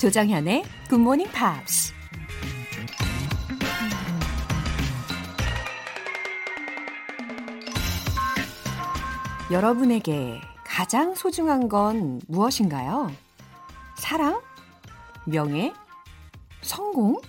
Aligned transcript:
조정현의 0.00 0.64
Good 0.88 1.02
Morning 1.02 1.30
Pops. 1.30 1.92
여러분에게 9.50 10.40
가장 10.64 11.14
소중한 11.14 11.68
건 11.68 12.18
무엇인가요? 12.28 13.12
사랑? 13.98 14.40
명예? 15.26 15.74
성공? 16.62 17.20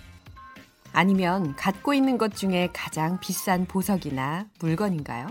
아니면 0.94 1.54
갖고 1.56 1.92
있는 1.92 2.16
것 2.16 2.34
중에 2.34 2.70
가장 2.72 3.20
비싼 3.20 3.66
보석이나 3.66 4.46
물건인가요? 4.60 5.26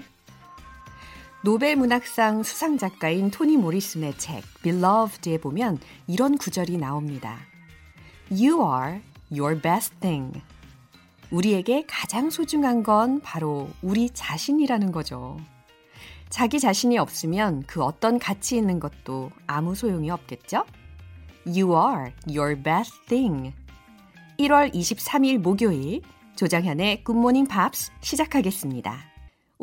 노벨 1.44 1.76
문학상 1.76 2.44
수상 2.44 2.77
작가인 2.77 3.31
토니 3.31 3.58
모리슨의 3.58 4.16
책 4.20 4.44
Beloved에 4.62 5.40
보면 5.40 5.80
이런 6.05 6.38
구절이 6.38 6.77
나옵니다. 6.77 7.40
You 8.30 8.62
are 8.62 9.02
your 9.31 9.59
best 9.59 9.95
thing. 10.02 10.40
우리에게 11.31 11.86
가장 11.88 12.30
소중한 12.30 12.84
건 12.84 13.22
바로 13.22 13.70
우리 13.81 14.12
자신이라는 14.12 14.91
거죠. 14.91 15.40
자기 16.30 16.59
자신이 16.59 17.00
없으면 17.00 17.64
그 17.66 17.84
어떤 17.84 18.20
가치 18.20 18.55
있는 18.55 18.80
것도 18.80 19.31
아무 19.48 19.73
소용이 19.73 20.12
없겠죠? 20.12 20.64
You 21.48 21.72
are 21.73 22.12
your 22.28 22.55
best 22.55 22.94
thing. 23.08 23.52
1월 24.38 24.72
23일 24.73 25.39
목요일 25.39 26.02
조장현의 26.36 27.03
Morning 27.09 27.50
Pops 27.50 27.92
시작하겠습니다. 28.02 29.11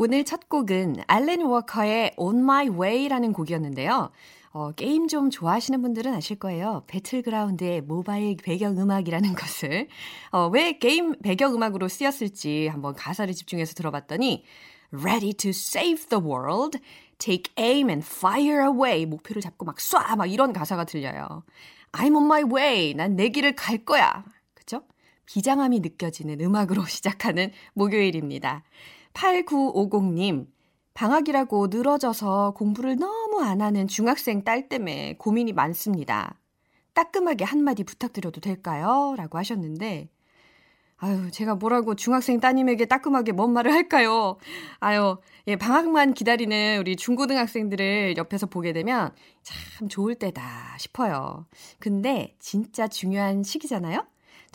오늘 0.01 0.23
첫 0.23 0.49
곡은 0.49 1.03
알렌 1.09 1.43
워커의 1.43 2.13
On 2.19 2.37
My 2.39 2.69
Way라는 2.69 3.33
곡이었는데요. 3.33 4.11
어, 4.53 4.71
게임 4.71 5.09
좀 5.09 5.29
좋아하시는 5.29 5.83
분들은 5.83 6.15
아실 6.15 6.39
거예요. 6.39 6.85
배틀그라운드의 6.87 7.81
모바일 7.81 8.37
배경음악이라는 8.37 9.35
것을. 9.35 9.89
어, 10.31 10.47
왜 10.53 10.79
게임 10.79 11.19
배경음악으로 11.21 11.89
쓰였을지 11.89 12.69
한번 12.69 12.95
가사를 12.95 13.35
집중해서 13.35 13.75
들어봤더니 13.75 14.45
Ready 14.93 15.33
to 15.35 15.49
save 15.51 16.07
the 16.11 16.25
world, 16.25 16.79
take 17.19 17.53
aim 17.59 17.91
and 17.91 18.07
fire 18.09 18.63
away. 18.65 19.05
목표를 19.05 19.43
잡고 19.43 19.65
막 19.65 19.79
쏴! 19.79 20.17
막 20.17 20.27
이런 20.27 20.53
가사가 20.53 20.85
들려요. 20.85 21.43
I'm 21.91 22.15
on 22.15 22.25
my 22.27 22.45
way. 22.45 22.95
난 22.95 23.17
내 23.17 23.31
길을 23.31 23.57
갈 23.57 23.79
거야. 23.79 24.25
그쵸? 24.55 24.83
비장함이 25.27 25.81
느껴지는 25.81 26.41
음악으로 26.41 26.85
시작하는 26.87 27.51
목요일입니다. 27.75 28.63
8950님, 29.15 30.47
방학이라고 30.95 31.69
늘어져서 31.69 32.55
공부를 32.57 32.97
너무 32.97 33.41
안 33.41 33.61
하는 33.61 33.87
중학생 33.87 34.43
딸 34.43 34.69
때문에 34.69 35.17
고민이 35.19 35.53
많습니다. 35.53 36.41
따끔하게 36.95 37.45
한마디 37.45 37.85
부탁드려도 37.85 38.41
될까요? 38.41 39.15
라고 39.17 39.39
하셨는데, 39.39 40.11
아유, 40.97 41.31
제가 41.31 41.55
뭐라고 41.55 41.95
중학생 41.95 42.41
따님에게 42.41 42.87
따끔하게 42.87 43.31
뭔 43.31 43.53
말을 43.53 43.73
할까요? 43.73 44.37
아유, 44.81 45.19
예, 45.47 45.55
방학만 45.55 46.13
기다리는 46.15 46.79
우리 46.81 46.97
중고등학생들을 46.97 48.17
옆에서 48.17 48.47
보게 48.47 48.73
되면 48.73 49.15
참 49.45 49.89
좋을 49.89 50.17
때다 50.17 50.77
싶어요. 50.79 51.47
근데 51.79 52.35
진짜 52.41 52.89
중요한 52.89 53.45
시기잖아요? 53.45 54.05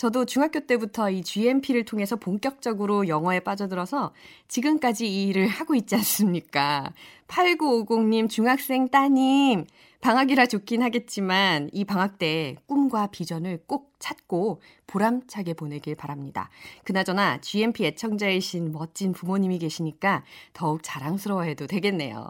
저도 0.04 0.26
중학교 0.26 0.60
때부터 0.60 1.10
이 1.10 1.24
GMP를 1.24 1.86
통해서 1.86 2.18
본격적으로 2.18 3.08
영어에 3.08 3.40
빠져들어서 3.40 4.12
지금까지 4.50 5.08
이 5.08 5.28
일을 5.30 5.48
하고 5.48 5.76
있지 5.76 5.96
않습니까? 5.96 6.92
8950님 7.30 8.30
중학생 8.30 8.90
따님, 8.90 9.66
방학이라 10.02 10.48
좋긴 10.48 10.84
하겠지만 10.84 11.70
이 11.72 11.86
방학 11.86 12.18
때 12.18 12.58
꿈과 12.66 13.12
비전을 13.12 13.64
꼭 13.66 13.94
찾고 14.00 14.62
보람차게 14.88 15.54
보내길 15.54 15.96
바랍니다. 15.96 16.50
그나저나 16.84 17.40
GMP 17.40 17.86
애청자이신 17.86 18.74
멋진 18.74 19.14
부모님이 19.14 19.58
계시니까 19.60 20.26
더욱 20.52 20.82
자랑스러워해도 20.84 21.68
되겠네요. 21.68 22.28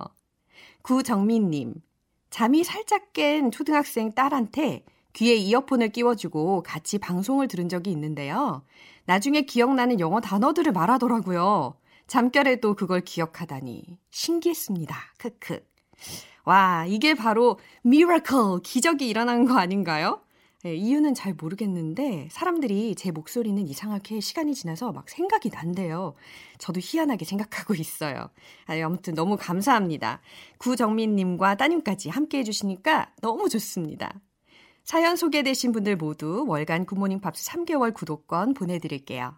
구정민님, 0.84 1.73
잠이 2.29 2.63
살짝 2.63 3.13
깬 3.13 3.50
초등학생 3.50 4.11
딸한테 4.11 4.84
귀에 5.13 5.35
이어폰을 5.35 5.90
끼워주고 5.90 6.63
같이 6.63 6.97
방송을 6.97 7.47
들은 7.47 7.69
적이 7.69 7.91
있는데요. 7.91 8.63
나중에 9.06 9.41
기억나는 9.41 10.00
영어 10.00 10.22
단어들을 10.22 10.72
말하더라고요. 10.72 11.75
잠결에도 12.07 12.75
그걸 12.75 13.01
기억하다니 13.01 13.97
신기했습니다. 14.12 14.96
크크. 15.18 15.66
와, 16.46 16.85
이게 16.88 17.13
바로 17.13 17.57
miracle, 17.84 18.61
기적이 18.63 19.07
일어난 19.07 19.46
거 19.46 19.57
아닌가요? 19.57 20.22
네, 20.63 20.75
이유는 20.75 21.13
잘 21.13 21.34
모르겠는데 21.34 22.29
사람들이 22.31 22.96
제 22.96 23.12
목소리는 23.12 23.68
이상하게 23.68 24.22
시간이 24.22 24.56
지나서 24.56 24.94
막 24.94 25.09
생각이 25.09 25.50
난대요. 25.50 26.16
저도 26.57 26.79
희한하게 26.81 27.25
생각하고 27.25 27.73
있어요. 27.73 28.29
아무튼 28.68 29.13
너무 29.13 29.35
감사합니다. 29.38 30.22
구정민님과 30.59 31.56
따님까지 31.56 32.09
함께 32.09 32.40
해주시니까 32.40 33.12
너무 33.22 33.50
좋습니다. 33.50 34.22
사연 34.83 35.16
소개되신 35.16 35.71
분들 35.71 35.95
모두 35.95 36.45
월간 36.47 36.85
굿모닝 36.85 37.21
팝스 37.21 37.49
3개월 37.51 37.94
구독권 37.94 38.53
보내드릴게요. 38.53 39.38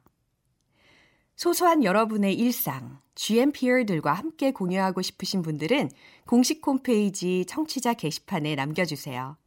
소소한 1.36 1.84
여러분의 1.84 2.34
일상, 2.34 3.00
GMPR들과 3.14 4.14
함께 4.14 4.52
공유하고 4.52 5.02
싶으신 5.02 5.42
분들은 5.42 5.92
공식 6.26 6.66
홈페이지 6.66 7.46
청취자 7.48 7.94
게시판에 7.94 8.56
남겨주세요. 8.56 9.38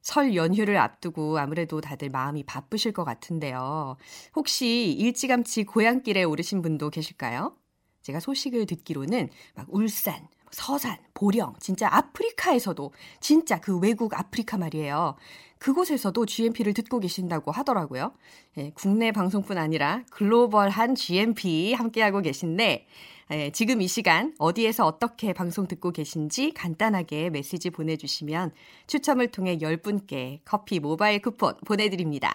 설 0.00 0.34
연휴를 0.34 0.76
앞두고 0.78 1.38
아무래도 1.38 1.80
다들 1.80 2.10
마음이 2.10 2.44
바쁘실 2.44 2.92
것 2.92 3.04
같은데요. 3.04 3.96
혹시 4.34 4.92
일찌감치 4.98 5.64
고향길에 5.64 6.24
오르신 6.24 6.62
분도 6.62 6.90
계실까요? 6.90 7.56
제가 8.02 8.20
소식을 8.20 8.66
듣기로는 8.66 9.28
막 9.54 9.66
울산, 9.68 10.28
서산, 10.56 10.96
보령, 11.12 11.54
진짜 11.60 11.86
아프리카에서도 11.92 12.90
진짜 13.20 13.60
그 13.60 13.78
외국 13.78 14.18
아프리카 14.18 14.56
말이에요. 14.56 15.14
그곳에서도 15.58 16.24
GMP를 16.24 16.72
듣고 16.72 16.98
계신다고 16.98 17.52
하더라고요. 17.52 18.12
예, 18.56 18.70
국내 18.70 19.12
방송뿐 19.12 19.58
아니라 19.58 20.02
글로벌한 20.10 20.94
GMP 20.94 21.74
함께하고 21.74 22.22
계신데 22.22 22.86
예, 23.32 23.50
지금 23.50 23.82
이 23.82 23.86
시간 23.86 24.34
어디에서 24.38 24.86
어떻게 24.86 25.34
방송 25.34 25.68
듣고 25.68 25.90
계신지 25.90 26.52
간단하게 26.52 27.28
메시지 27.28 27.68
보내주시면 27.68 28.52
추첨을 28.86 29.28
통해 29.32 29.58
10분께 29.58 30.40
커피 30.46 30.80
모바일 30.80 31.20
쿠폰 31.20 31.54
보내드립니다. 31.66 32.34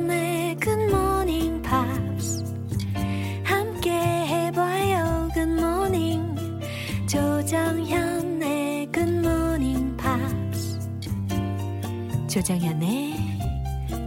조정현의 12.31 13.11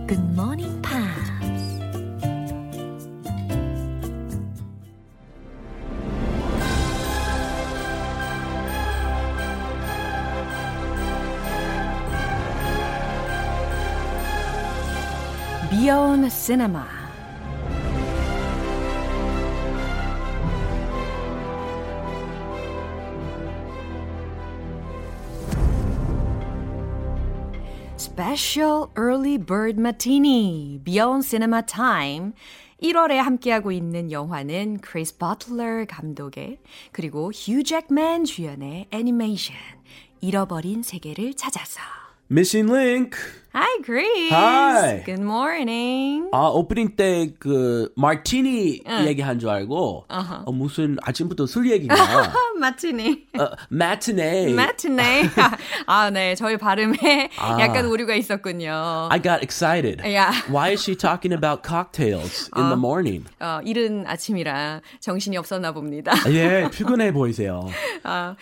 Good 0.09 0.33
Morning 0.33 0.81
Pops. 0.81 1.35
Beyond 15.71 16.31
Cinema 16.31 17.04
Special 28.15 28.91
Early 28.97 29.39
Bird 29.39 29.77
Martini, 29.77 30.79
Beyond 30.85 31.27
Cinema 31.29 31.63
Time. 31.67 32.35
1월에 32.81 33.15
함께하고 33.17 33.73
있는 33.73 34.13
영화는 34.13 34.79
크리스 34.79 35.19
버틀러 35.19 35.85
감독의 35.87 36.61
그리고 36.93 37.33
휴 37.33 37.65
잭맨 37.65 38.25
주연의 38.25 38.87
애니메이션 38.93 39.57
잃어버린 40.21 40.85
세계를 40.85 41.35
찾아서 41.35 41.81
Missing 42.31 42.73
Link 42.73 43.19
Hi, 43.57 43.79
Chris. 43.85 44.33
Hi. 44.33 45.05
Good 45.07 45.21
morning. 45.23 46.29
아, 46.33 46.49
오프닝 46.49 46.97
때 46.97 47.31
그 47.39 47.89
마티니 47.95 48.83
얘기한 49.07 49.39
줄 49.39 49.49
알고 49.49 50.07
어, 50.09 50.51
무슨 50.53 50.97
아침부터 51.01 51.47
술 51.47 51.71
얘기가 51.71 51.95
마티니. 52.59 53.27
어, 53.39 53.47
마티네. 53.69 54.55
마티네. 54.55 55.31
아, 55.87 56.11
네. 56.11 56.35
저희 56.35 56.57
발음에 56.57 57.31
약간 57.61 57.87
오류가 57.87 58.17
있었군요. 58.17 59.09
I 59.13 59.23
got 59.23 59.41
excited. 59.45 60.03
Yeah. 60.05 60.33
Why 60.51 60.73
is 60.73 60.83
she 60.83 60.97
talking 60.97 61.33
about 61.33 61.63
cocktails 61.63 62.51
in 62.57 62.65
the 62.71 62.77
morning? 62.77 63.25
어, 63.39 63.61
이른 63.65 64.05
아침이라 64.05 64.81
정신이 64.99 65.37
없었나 65.37 65.71
봅니다. 65.71 66.13
예, 66.29 66.69
피곤해 66.73 67.13
보이세요. 67.13 67.69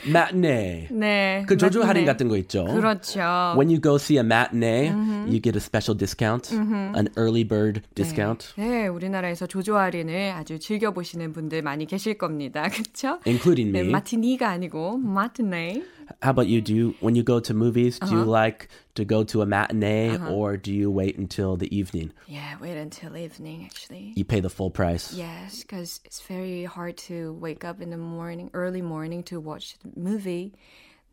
matinee. 0.07 0.89
네. 0.91 1.45
그 1.47 1.59
조조 1.59 1.83
할인 1.83 2.05
마티네. 2.05 2.07
같은 2.07 2.29
거 2.29 2.37
있죠. 2.39 2.65
그렇죠. 2.65 3.21
When 3.59 3.69
you 3.69 3.79
go 3.79 3.97
see 3.97 4.17
a 4.17 4.25
matinee, 4.25 5.02
you 5.02 5.40
get 5.40 5.56
a 5.56 5.60
special 5.60 5.96
discount, 5.98 6.52
an 6.52 7.10
early 7.18 7.44
bird 7.44 7.82
discount, 7.96 8.54
네, 8.58 8.88
우리나라에서 8.88 9.48
조조 9.48 9.78
할인을 9.78 10.32
아주 10.32 10.60
즐겨 10.60 10.92
보시는 10.92 11.34
분들 11.34 11.62
많이 11.62 11.86
계실 11.86 12.18
겁니다. 12.18 12.68
그렇죠? 12.70 13.20
including 13.26 13.72
네, 13.72 13.82
me. 13.82 13.92
마티니가 13.92 14.50
아니고 14.50 14.98
마티네. 14.98 15.84
How 16.24 16.32
about 16.32 16.48
you? 16.48 16.62
Do 16.62 16.74
you, 16.74 16.96
when 17.02 17.16
you 17.16 17.24
go 17.24 17.42
to 17.42 17.54
movies, 17.54 18.00
do 18.00 18.16
you 18.16 18.24
like 18.24 18.70
to 18.96 19.04
go 19.04 19.26
to 19.26 19.42
a 19.42 19.46
matinee 19.46 20.18
or 20.32 20.56
do 20.56 20.72
you 20.72 20.90
wait 20.90 21.18
until 21.18 21.58
the 21.58 21.68
evening? 21.76 22.14
Yeah, 22.28 22.56
wait 22.62 22.78
until 22.78 23.18
evening 23.18 23.66
actually. 23.66 24.14
You 24.16 24.24
pay 24.24 24.40
the 24.40 24.50
full 24.50 24.72
price. 24.72 25.14
Yes, 25.14 25.64
because 25.64 26.00
it's 26.06 26.22
very 26.22 26.64
hard 26.64 26.96
to 27.10 27.34
wake 27.42 27.66
up 27.66 27.82
in 27.82 27.90
the 27.90 27.98
morning, 27.98 28.50
early 28.54 28.82
morning 28.82 29.22
to 29.24 29.42
watch 29.42 29.76
the 29.84 29.92
movie. 30.00 30.54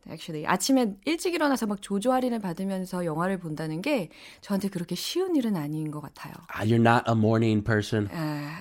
Actually, 0.08 0.46
아침에 0.48 0.96
일찍 1.06 1.34
일어나서 1.34 1.68
막 1.68 1.82
조조 1.82 2.12
할인을 2.12 2.40
받으면서 2.40 3.06
영화를 3.06 3.38
본다는 3.38 3.82
게 3.82 4.10
저한테 4.42 4.70
그렇게 4.70 4.96
쉬운 4.96 5.36
일은 5.36 5.56
아닌 5.56 5.92
것 5.92 6.02
같아요. 6.02 6.34
Ah, 6.54 6.64
You're 6.64 6.80
not 6.82 7.04
a 7.08 7.14
morning 7.16 7.64
person. 7.64 8.08
Uh, 8.12 8.60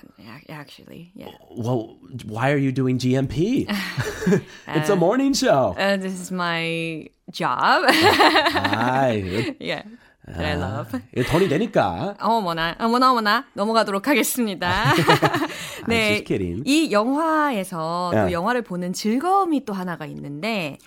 actually, 0.49 1.11
yeah. 1.15 1.31
Well, 1.55 1.97
why 2.27 2.51
are 2.51 2.57
you 2.59 2.71
doing 2.71 2.97
GMP? 2.99 3.65
it's 4.67 4.89
a 4.89 4.95
morning 4.95 5.33
show. 5.33 5.75
Uh, 5.77 5.97
this 5.97 6.13
is 6.13 6.31
my 6.31 7.07
job. 7.31 7.85
아이, 7.89 9.55
yeah, 9.59 9.83
that 10.27 10.45
I 10.45 10.55
love. 10.55 10.91
돈이 11.31 11.47
되니까. 11.49 12.15
어머나, 12.19 12.75
어머나, 12.79 13.11
어머나, 13.11 13.45
넘어가도록 13.53 14.07
하겠습니다. 14.07 14.93
네. 15.87 16.23
이 16.65 16.91
영화에서 16.91 18.11
또. 18.13 18.31
영화를 18.31 18.61
보는 18.61 18.93
즐거움이 18.93 19.65
또 19.65 19.73
하나가 19.73 20.05
있는데. 20.05 20.77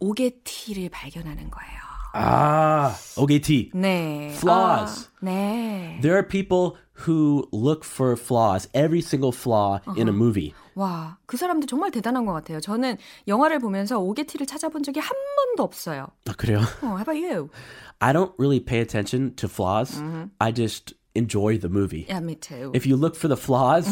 오게티를 0.00 0.88
발견하는 0.90 1.50
거예요. 1.50 1.86
아, 2.14 2.94
OGT. 3.16 3.72
네. 3.74 4.30
Flaws. 4.36 5.08
아, 5.08 5.10
네. 5.20 5.98
There 6.00 6.16
are 6.16 6.26
people 6.26 6.72
who 7.06 7.46
look 7.52 7.84
for 7.84 8.16
flaws, 8.16 8.68
every 8.74 9.00
single 9.00 9.32
flaw 9.32 9.80
in 9.98 10.08
a 10.08 10.14
movie. 10.14 10.54
와, 10.74 11.18
그 11.26 11.36
사람들 11.36 11.66
정말 11.66 11.90
대단한 11.90 12.24
것 12.24 12.32
같아요. 12.32 12.60
저는 12.60 12.96
영화를 13.28 13.58
보면서 13.58 13.98
오게티를 13.98 14.46
찾아본 14.46 14.82
적이 14.82 15.00
한 15.00 15.14
번도 15.36 15.62
없어요. 15.62 16.06
아, 16.26 16.32
그래요? 16.32 16.58
어, 16.82 16.96
how 16.96 17.00
about 17.02 17.18
you? 17.18 17.50
I 17.98 18.12
don't 18.12 18.32
really 18.38 18.60
pay 18.60 18.80
attention 18.80 19.34
to 19.36 19.48
flaws. 19.48 20.02
I 20.38 20.52
just 20.54 20.94
enjoy 21.14 21.58
the 21.58 21.68
movie. 21.68 22.06
Yeah, 22.08 22.20
me 22.20 22.34
too. 22.34 22.72
If 22.74 22.86
you 22.86 22.96
look 22.96 23.16
for 23.16 23.28
the 23.28 23.36
flaws, 23.36 23.88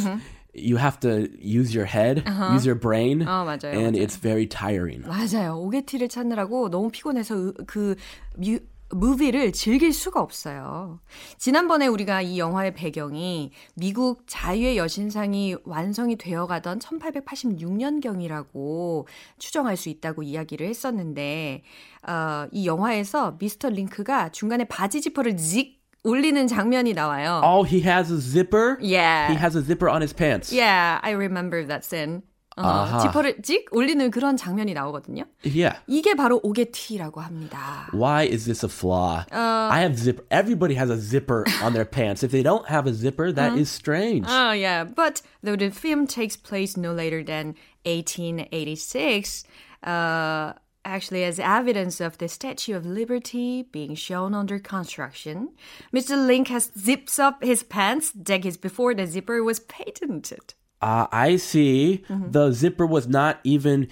you 0.57 0.77
have 0.79 0.99
to 1.01 1.29
use 1.41 1.75
your 1.77 1.87
head, 1.87 2.23
use 2.55 2.65
your 2.67 2.79
brain, 2.79 3.23
어, 3.27 3.45
맞아요, 3.45 3.73
and 3.75 3.99
맞아요. 3.99 4.07
it's 4.07 4.17
very 4.21 4.47
tiring. 4.49 5.03
맞아요. 5.07 5.57
오게티를 5.59 6.09
찾느라고 6.09 6.71
너무 6.71 6.91
피곤해서 6.91 7.35
으- 7.35 7.53
그 7.67 7.97
뮤, 8.37 8.59
무비를 8.91 9.53
즐길 9.53 9.93
수가 9.93 10.21
없어요. 10.21 11.01
지난번에 11.39 11.87
우리가 11.89 12.23
이 12.23 12.39
영화의 12.39 12.75
배경이 12.75 13.51
미국 13.75 14.23
자유의 14.27 14.77
여신상이 14.77 15.57
완성이 15.65 16.17
되어 16.17 16.47
가던 16.47 16.79
1886년경이라고 16.79 19.07
추정할 19.39 19.77
수 19.77 19.89
있다고 19.89 20.23
이야기를 20.23 20.69
했었는데 20.69 21.63
어, 22.07 22.47
이 22.53 22.67
영화에서 22.67 23.37
미스터 23.39 23.71
링크가 23.71 24.31
중간에 24.31 24.65
바지 24.65 25.01
지퍼를 25.01 25.37
직 25.37 25.83
올리는 26.04 26.48
장면이 26.48 26.94
나와요. 26.94 27.42
Oh, 27.44 27.64
he 27.64 27.82
has 27.82 28.12
a 28.12 28.20
zipper? 28.20 28.78
Yeah. 28.82 29.30
He 29.30 29.36
has 29.36 29.56
a 29.56 29.62
zipper 29.62 29.90
on 29.90 30.02
his 30.02 30.14
pants. 30.14 30.52
Yeah, 30.52 31.00
I 31.04 31.12
remember 31.12 31.66
that 31.66 31.84
scene. 31.84 32.24
어, 32.58 32.62
아하. 32.62 33.00
지퍼를 33.00 33.42
찍 33.42 33.68
올리는 33.72 34.12
그런 34.12 34.36
장면이 34.36 34.74
나오거든요. 34.74 35.24
Yeah. 35.46 35.80
이게 35.88 36.14
바로 36.14 36.42
오게티라고 36.44 37.22
합니다. 37.22 37.88
Why 37.94 38.24
is 38.26 38.46
this 38.46 38.64
a 38.66 38.70
flaw? 38.70 39.24
Uh, 39.32 39.70
I 39.72 39.80
have 39.82 39.96
zipper. 39.98 40.26
Everybody 40.30 40.76
has 40.76 40.90
a 40.90 40.98
zipper 40.98 41.46
on 41.64 41.72
their 41.74 41.86
pants. 41.86 42.22
If 42.22 42.32
they 42.32 42.44
don't 42.44 42.68
have 42.68 42.86
a 42.86 42.94
zipper, 42.94 43.32
that 43.32 43.58
is 43.58 43.70
strange. 43.72 44.26
Oh, 44.28 44.52
yeah. 44.52 44.84
But 44.84 45.22
though 45.42 45.56
the 45.56 45.70
film 45.70 46.06
takes 46.06 46.36
place 46.36 46.76
no 46.76 46.92
later 46.92 47.24
than 47.24 47.56
1886, 47.86 49.44
uh, 49.84 50.54
actually, 50.85 51.25
as 51.25 51.39
evidence 51.39 52.01
of 52.01 52.19
the 52.19 52.29
Statue 52.29 52.75
of 52.77 52.85
Liberty 52.87 53.63
being 53.73 53.95
shown 53.95 54.35
under 54.35 54.59
construction, 54.59 55.51
Mr. 55.93 56.27
Link 56.27 56.49
has 56.49 56.71
zips 56.79 57.19
up 57.19 57.43
his 57.43 57.63
pants 57.63 58.13
decades 58.13 58.57
before 58.57 58.95
the 58.95 59.07
zipper 59.07 59.43
was 59.43 59.61
patented. 59.61 60.55
Ah, 60.83 61.09
I 61.11 61.37
see. 61.37 62.05
The 62.11 62.53
zipper 62.53 62.85
was 62.87 63.09
not 63.09 63.41
even 63.43 63.85
ev- 63.85 63.89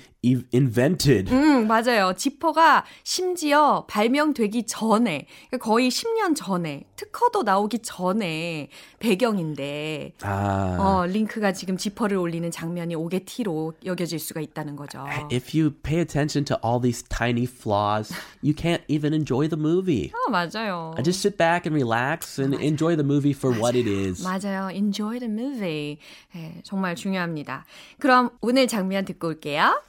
invented. 0.55 1.31
음, 1.33 1.67
맞아요. 1.67 2.13
지퍼가 2.17 2.85
심지어 3.03 3.85
발명되기 3.89 4.67
전에, 4.67 5.27
그러니까 5.51 5.59
거의 5.59 5.89
10년 5.91 6.37
전에, 6.37 6.85
특허도 6.97 7.43
나오기 7.43 7.81
전에 7.81 8.69
배경인데, 9.01 10.13
Ah. 10.25 10.79
어, 10.81 11.07
링크가 11.07 11.53
지금 11.53 11.77
지퍼를 11.77 12.17
올리는 12.17 12.49
장면이 12.51 12.95
오게티로 12.95 13.75
여겨질 13.85 14.19
수가 14.19 14.41
있다는 14.41 14.77
거죠. 14.77 15.05
If 15.33 15.57
you 15.59 15.71
pay 15.83 16.01
attention 16.01 16.45
to 16.47 16.57
all 16.65 16.81
these 16.81 17.03
tiny 17.09 17.45
flaws, 17.45 18.15
you 18.43 18.55
can't 18.55 18.83
even 18.89 19.13
enjoy 19.13 19.49
the 19.49 19.59
movie. 19.61 20.13
어, 20.13 20.31
맞아요. 20.31 20.95
I 20.97 21.03
just 21.03 21.21
sit 21.21 21.37
back 21.37 21.67
and 21.67 21.75
relax 21.75 22.41
and 22.41 22.55
enjoy 22.63 22.95
the 22.97 23.05
movie 23.05 23.35
for 23.35 23.53
what 23.59 23.77
it 23.77 23.89
is. 23.91 24.23
맞아요. 24.23 24.71
Enjoy 24.71 25.19
the 25.19 25.31
movie. 25.31 25.99
네, 26.35 26.61
정말 26.63 26.95
중요합니다. 26.95 27.65
그럼 27.99 28.31
오늘 28.41 28.69
장면 28.69 29.05
듣고 29.05 29.29
올게요. 29.29 29.83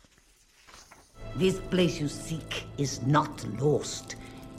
This 1.36 1.60
place 1.60 2.00
you 2.00 2.08
seek 2.08 2.66
is 2.78 3.02
not 3.08 3.44
lost. 3.60 4.18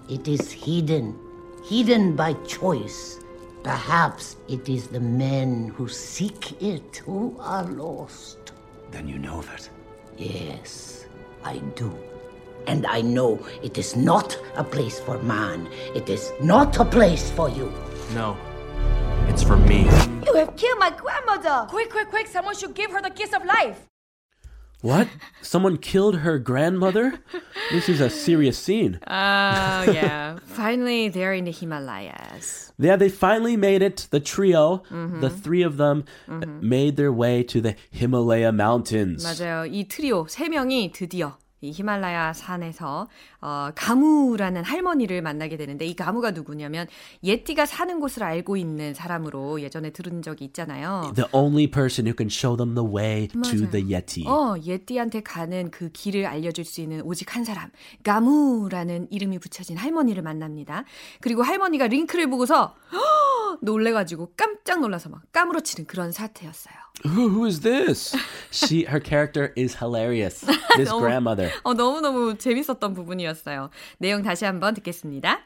It 0.08 0.26
is 0.26 0.50
hidden. 0.50 1.16
Hidden 1.64 2.16
by 2.16 2.32
choice. 2.46 3.20
Perhaps 3.62 4.36
it 4.48 4.68
is 4.68 4.88
the 4.88 5.00
men 5.00 5.68
who 5.76 5.88
seek 5.88 6.60
it 6.60 6.96
who 7.06 7.36
are 7.38 7.64
lost. 7.64 8.52
Then 8.90 9.08
you 9.08 9.18
know 9.18 9.40
that. 9.42 9.68
Yes, 10.18 11.06
I 11.44 11.58
do. 11.76 11.96
And 12.66 12.86
I 12.86 13.02
know 13.02 13.46
it 13.62 13.78
is 13.78 13.94
not 13.94 14.36
a 14.56 14.64
place 14.64 14.98
for 14.98 15.22
man. 15.22 15.68
It 15.94 16.08
is 16.08 16.32
not 16.42 16.78
a 16.80 16.84
place 16.84 17.30
for 17.30 17.48
you. 17.48 17.72
No. 18.14 18.36
It's 19.28 19.42
for 19.42 19.56
me. 19.56 19.84
You 20.26 20.34
have 20.34 20.56
killed 20.56 20.78
my 20.78 20.90
grandmother! 20.90 21.66
Quick, 21.68 21.90
quick, 21.90 22.08
quick! 22.08 22.26
Someone 22.26 22.56
should 22.56 22.74
give 22.74 22.90
her 22.90 23.00
the 23.00 23.10
kiss 23.10 23.32
of 23.32 23.44
life! 23.44 23.93
What? 24.83 25.09
Someone 25.41 25.75
killed 25.77 26.19
her 26.19 26.39
grandmother? 26.39 27.19
This 27.69 27.89
is 27.89 27.99
a 27.99 28.09
serious 28.09 28.57
scene. 28.57 28.97
Oh, 29.05 29.83
yeah. 29.83 30.39
Finally, 30.45 31.09
they're 31.09 31.33
in 31.33 31.43
the 31.43 31.51
Himalayas. 31.51 32.71
Yeah, 32.79 32.95
they 32.95 33.09
finally 33.09 33.57
made 33.57 33.81
it. 33.81 34.07
The 34.09 34.21
trio, 34.21 34.83
the 34.89 35.29
three 35.29 35.63
of 35.63 35.75
them, 35.75 36.05
made 36.61 36.95
their 36.95 37.11
way 37.11 37.43
to 37.43 37.59
the 37.59 37.75
Himalaya 37.91 38.53
mountains. 38.53 39.25
맞아요. 39.25 39.65
이 39.69 39.85
트리오 39.89 40.27
세 40.29 40.47
명이 40.47 40.93
드디어 40.93 41.35
이 41.64 41.70
히말라야 41.72 42.32
산에서 42.32 43.08
어, 43.40 43.70
가무라는 43.74 44.64
할머니를 44.64 45.22
만나게 45.22 45.56
되는데 45.56 45.86
이 45.86 45.94
가무가 45.94 46.30
누구냐면 46.30 46.86
예띠가 47.22 47.66
사는 47.66 47.98
곳을 48.00 48.22
알고 48.22 48.56
있는 48.56 48.94
사람으로 48.94 49.60
예전에 49.60 49.90
들은 49.90 50.22
적이 50.22 50.46
있잖아요. 50.46 51.12
The 51.14 51.28
only 51.32 51.70
person 51.70 52.06
who 52.06 52.14
can 52.16 52.28
show 52.28 52.56
them 52.56 52.74
the 52.74 52.88
way 52.88 53.28
to 53.28 53.70
the 53.70 53.94
Yeti. 53.94 54.26
어, 54.26 54.56
예띠한테 54.64 55.22
가는 55.22 55.70
그 55.70 55.90
길을 55.90 56.26
알려줄 56.26 56.64
수 56.64 56.80
있는 56.80 57.00
오직 57.02 57.34
한 57.34 57.44
사람, 57.44 57.70
가무라는 58.02 59.08
이름이 59.10 59.38
붙여진 59.38 59.76
할머니를 59.76 60.22
만납니다. 60.22 60.84
그리고 61.20 61.42
할머니가 61.42 61.86
링크를 61.86 62.28
보고서 62.28 62.74
헉! 62.92 63.00
놀래가지고 63.62 64.32
깜짝 64.36 64.80
놀라서 64.80 65.08
막 65.08 65.22
까무러치는 65.32 65.86
그런 65.86 66.12
사태였어요. 66.12 66.74
Who, 67.03 67.29
who 67.29 67.45
is 67.45 67.61
this? 67.61 68.13
she, 68.51 68.83
her 68.83 68.99
character 68.99 69.53
is 69.55 69.75
hilarious. 69.75 70.41
This 70.75 70.89
너무- 70.89 70.99
grandmother. 71.01 71.51
어, 71.63 71.73
너무너무 71.73 72.37
재밌었던 72.37 72.93
부분이었어요. 72.93 73.69
내용 73.99 74.21
다시 74.21 74.45
한번 74.45 74.73
듣겠습니다. 74.75 75.39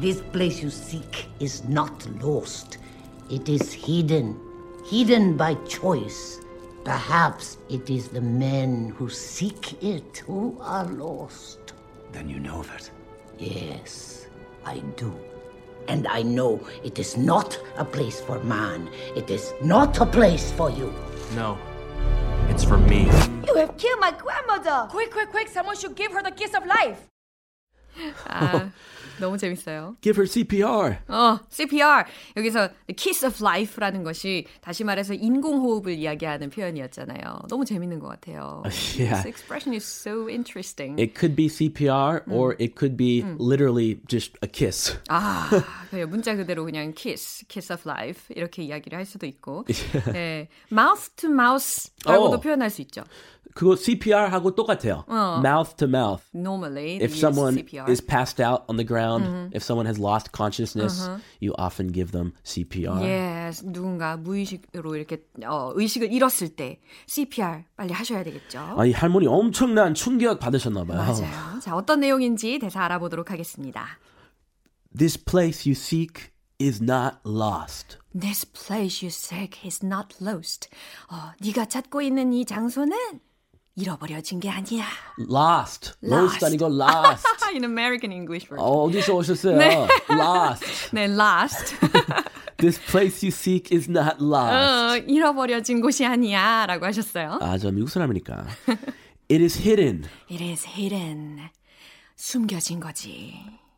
This 0.00 0.22
place 0.32 0.60
you 0.62 0.70
seek 0.70 1.28
is 1.40 1.62
not 1.68 1.92
lost. 2.22 2.78
It 3.30 3.48
is 3.50 3.72
hidden. 3.72 4.36
Hidden 4.90 5.36
by 5.36 5.54
choice. 5.66 6.40
Perhaps 6.84 7.58
it 7.68 7.90
is 7.90 8.08
the 8.08 8.20
men 8.20 8.94
who 8.96 9.08
seek 9.08 9.82
it 9.82 10.22
who 10.26 10.56
are 10.62 10.86
lost. 10.92 11.74
Then 12.12 12.28
you 12.28 12.38
know 12.38 12.62
that. 12.64 12.88
Yes, 13.38 14.26
I 14.64 14.78
do. 14.96 15.12
And 15.87 16.07
I 16.07 16.21
know 16.21 16.59
it 16.83 16.99
is 16.99 17.17
not 17.17 17.59
a 17.77 17.85
place 17.85 18.21
for 18.21 18.39
man. 18.43 18.89
It 19.15 19.29
is 19.29 19.53
not 19.63 19.99
a 19.99 20.05
place 20.05 20.51
for 20.51 20.69
you. 20.69 20.93
No. 21.35 21.57
It's 22.49 22.63
for 22.63 22.77
me. 22.77 23.05
You 23.47 23.55
have 23.55 23.77
killed 23.77 23.99
my 23.99 24.11
grandmother! 24.11 24.87
Quick, 24.89 25.11
quick, 25.11 25.29
quick! 25.31 25.47
Someone 25.47 25.75
should 25.75 25.95
give 25.95 26.11
her 26.11 26.21
the 26.21 26.31
kiss 26.31 26.53
of 26.53 26.65
life! 26.65 27.07
아, 28.25 28.55
uh, 28.55 28.69
너무 29.21 29.37
재밌어요. 29.37 29.95
Give 30.01 30.17
her 30.17 30.27
CPR. 30.27 30.97
어, 31.07 31.39
CPR. 31.49 32.05
여기서 32.35 32.69
the 32.87 32.95
kiss 32.95 33.25
of 33.25 33.41
life라는 33.41 34.03
것이 34.03 34.45
다시 34.61 34.83
말해서 34.83 35.13
인공호흡을 35.13 35.93
이야기하는 35.93 36.49
표현이었잖아요. 36.49 37.47
너무 37.47 37.63
재밌는 37.63 37.99
것 37.99 38.07
같아요. 38.09 38.63
Yeah. 38.97 39.21
This 39.21 39.25
expression 39.25 39.73
is 39.73 39.85
so 39.85 40.27
interesting. 40.27 40.99
It 40.99 41.15
could 41.15 41.35
be 41.35 41.47
CPR 41.47 42.23
or 42.29 42.55
it 42.59 42.75
could 42.75 42.97
be 42.97 43.23
literally 43.37 44.01
just 44.07 44.37
a 44.43 44.47
kiss. 44.47 44.97
아, 45.09 45.49
그래요. 45.89 46.07
문자 46.07 46.35
그대로 46.35 46.65
그냥 46.65 46.93
kiss, 46.95 47.45
kiss 47.47 47.71
of 47.71 47.87
life 47.87 48.33
이렇게 48.35 48.63
이야기를 48.63 48.97
할 48.97 49.05
수도 49.05 49.25
있고, 49.27 49.65
네, 50.11 50.49
mouth 50.71 51.09
to 51.15 51.29
mouth라고도 51.29 52.35
어. 52.35 52.39
표현할 52.39 52.69
수 52.69 52.81
있죠. 52.81 53.03
그거 53.53 53.75
CPR하고 53.75 54.55
똑같아요. 54.55 55.03
Mouth 55.09 55.75
to 55.77 55.87
mouth. 55.87 56.23
Normally, 56.33 56.97
If 57.03 57.15
someone 57.17 57.55
CPR. 57.55 57.89
is 57.89 58.01
passed 58.05 58.39
out 58.39 58.63
on 58.69 58.77
the 58.77 58.85
ground, 58.87 59.51
if 59.55 59.63
someone 59.63 59.85
has 59.87 59.99
lost 59.99 60.31
consciousness, 60.31 61.09
you 61.41 61.53
often 61.57 61.91
give 61.91 62.11
them 62.11 62.33
CPR. 62.43 63.01
Yes, 63.01 63.63
누군가 63.65 64.15
무의식으로 64.17 64.95
이렇게 64.95 65.25
어, 65.45 65.71
의식을 65.75 66.11
잃었을 66.13 66.55
때 66.55 66.79
CPR 67.07 67.63
빨리 67.75 67.93
하셔야 67.93 68.23
되겠죠. 68.23 68.59
아 68.77 68.85
이 68.85 68.91
할머니 68.93 69.27
엄청난 69.27 69.93
충격 69.93 70.39
받으셨나 70.39 70.83
봐요. 70.85 70.97
맞아요. 70.97 71.59
자, 71.61 71.75
어떤 71.75 71.99
내용인지 71.99 72.59
대사 72.59 72.83
알아보도록 72.85 73.31
하겠습니다. 73.31 73.85
This 74.97 75.17
place 75.23 75.65
you 75.69 75.73
seek 75.73 76.31
is 76.59 76.81
not 76.81 77.17
lost. 77.25 77.97
This 78.13 78.45
place 78.45 79.01
you 79.05 79.09
seek 79.09 79.59
is 79.65 79.83
not 79.85 80.15
lost. 80.21 80.69
어, 81.09 81.31
네가 81.41 81.65
찾고 81.65 82.01
있는 82.01 82.33
이 82.33 82.45
장소는 82.45 82.95
잃어버려진 83.75 84.39
게 84.39 84.49
아니야. 84.49 84.85
Lost. 85.19 85.93
Lost. 86.03 86.43
lost 86.43 86.45
아니고 86.45 86.65
lost. 86.67 87.27
In 87.53 87.63
American 87.63 88.11
English 88.11 88.47
version. 88.47 88.59
어, 88.59 88.83
어디서 88.83 89.15
오셨어요? 89.15 89.57
Lost. 90.09 90.91
네, 90.93 91.05
lost. 91.05 91.75
This 92.57 92.79
place 92.79 93.25
you 93.25 93.31
seek 93.31 93.75
is 93.75 93.89
not 93.89 94.17
lost. 94.21 94.53
어, 94.53 94.97
잃어버려진 95.07 95.81
곳이 95.81 96.05
아니야. 96.05 96.65
라고 96.67 96.85
하셨어요. 96.85 97.39
아, 97.41 97.57
저 97.57 97.71
미국 97.71 97.89
사람이니까. 97.89 98.45
It 99.29 99.41
is 99.41 99.57
hidden. 99.59 100.03
It 100.29 100.43
is 100.43 100.67
hidden. 100.67 101.49
숨겨진 102.15 102.79
거지. 102.79 103.33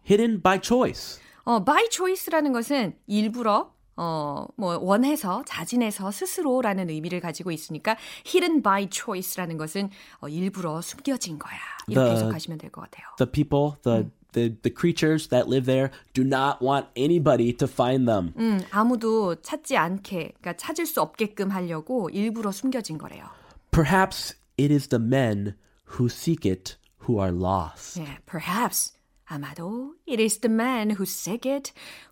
Hidden 0.10 0.42
by 0.42 0.60
choice. 0.62 1.22
어, 1.46 1.64
by 1.64 1.88
choice라는 1.92 2.52
것은 2.52 2.96
일부러 3.08 3.72
어, 3.96 4.46
뭐 4.58 4.78
원해서 4.82 5.44
자진해서 5.46 6.12
스스로라는 6.12 6.90
의미를 6.90 7.20
가지고 7.20 7.52
있으니까 7.52 7.96
hidden 8.26 8.62
by 8.64 8.88
choice라는 8.92 9.58
것은 9.58 9.90
어, 10.20 10.28
일부러 10.30 10.82
숨겨진 10.82 11.38
거야. 11.40 11.54
이렇게 11.88 12.06
The- 12.06 12.16
해석하시면 12.16 12.58
될 12.58 12.72
것 12.72 12.82
같아요. 12.82 13.06
The 13.18 13.32
people, 13.32 13.78
the 13.84 14.10
the 14.34 14.58
the 14.64 14.74
creatures 14.76 15.28
that 15.30 15.48
live 15.48 15.66
there 15.68 15.92
do 16.14 16.24
not 16.24 16.58
want 16.60 16.88
anybody 16.98 17.54
to 17.56 17.68
find 17.68 18.08
them. 18.10 18.34
음, 18.38 18.60
아무도 18.72 19.36
찾지 19.42 19.78
않게, 19.78 20.34
그러니까 20.42 20.54
찾을 20.58 20.88
수 20.88 21.02
없게끔 21.02 21.52
하려고 21.52 22.10
일부러 22.10 22.52
숨겨진 22.52 22.98
거래요. 22.98 23.26
Perhaps 23.72 24.36
it 24.60 24.74
is 24.74 24.88
the 24.88 25.02
men 25.04 25.56
who 26.00 26.08
seek 26.08 26.50
it 26.50 26.78
who 27.08 27.22
are 27.22 27.32
lost. 27.36 28.00
예, 28.02 28.18
perhaps 28.26 28.94
아마도 29.34 29.94
it 30.08 30.22
is 30.22 30.40
the 30.40 30.54
men 30.54 30.92
who 30.92 31.04
seek 31.04 31.50
it, 31.50 31.72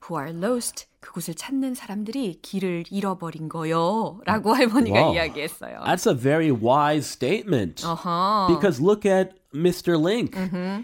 who 0.09 0.19
are 0.19 0.31
lost. 0.35 0.87
그곳을 1.01 1.33
찾는 1.33 1.73
사람들이 1.73 2.39
길을 2.41 2.83
잃어버린 2.91 3.49
거요. 3.49 4.19
라고 4.25 4.53
할머니가 4.53 4.99
Wow. 4.99 5.15
이야기했어요. 5.15 5.79
That's 5.85 6.07
a 6.07 6.15
very 6.15 6.51
wise 6.51 7.07
statement. 7.09 7.85
어허. 7.85 8.47
Because 8.49 8.79
look 8.81 9.05
at 9.09 9.31
Mr. 9.53 9.97
Link. 9.99 10.37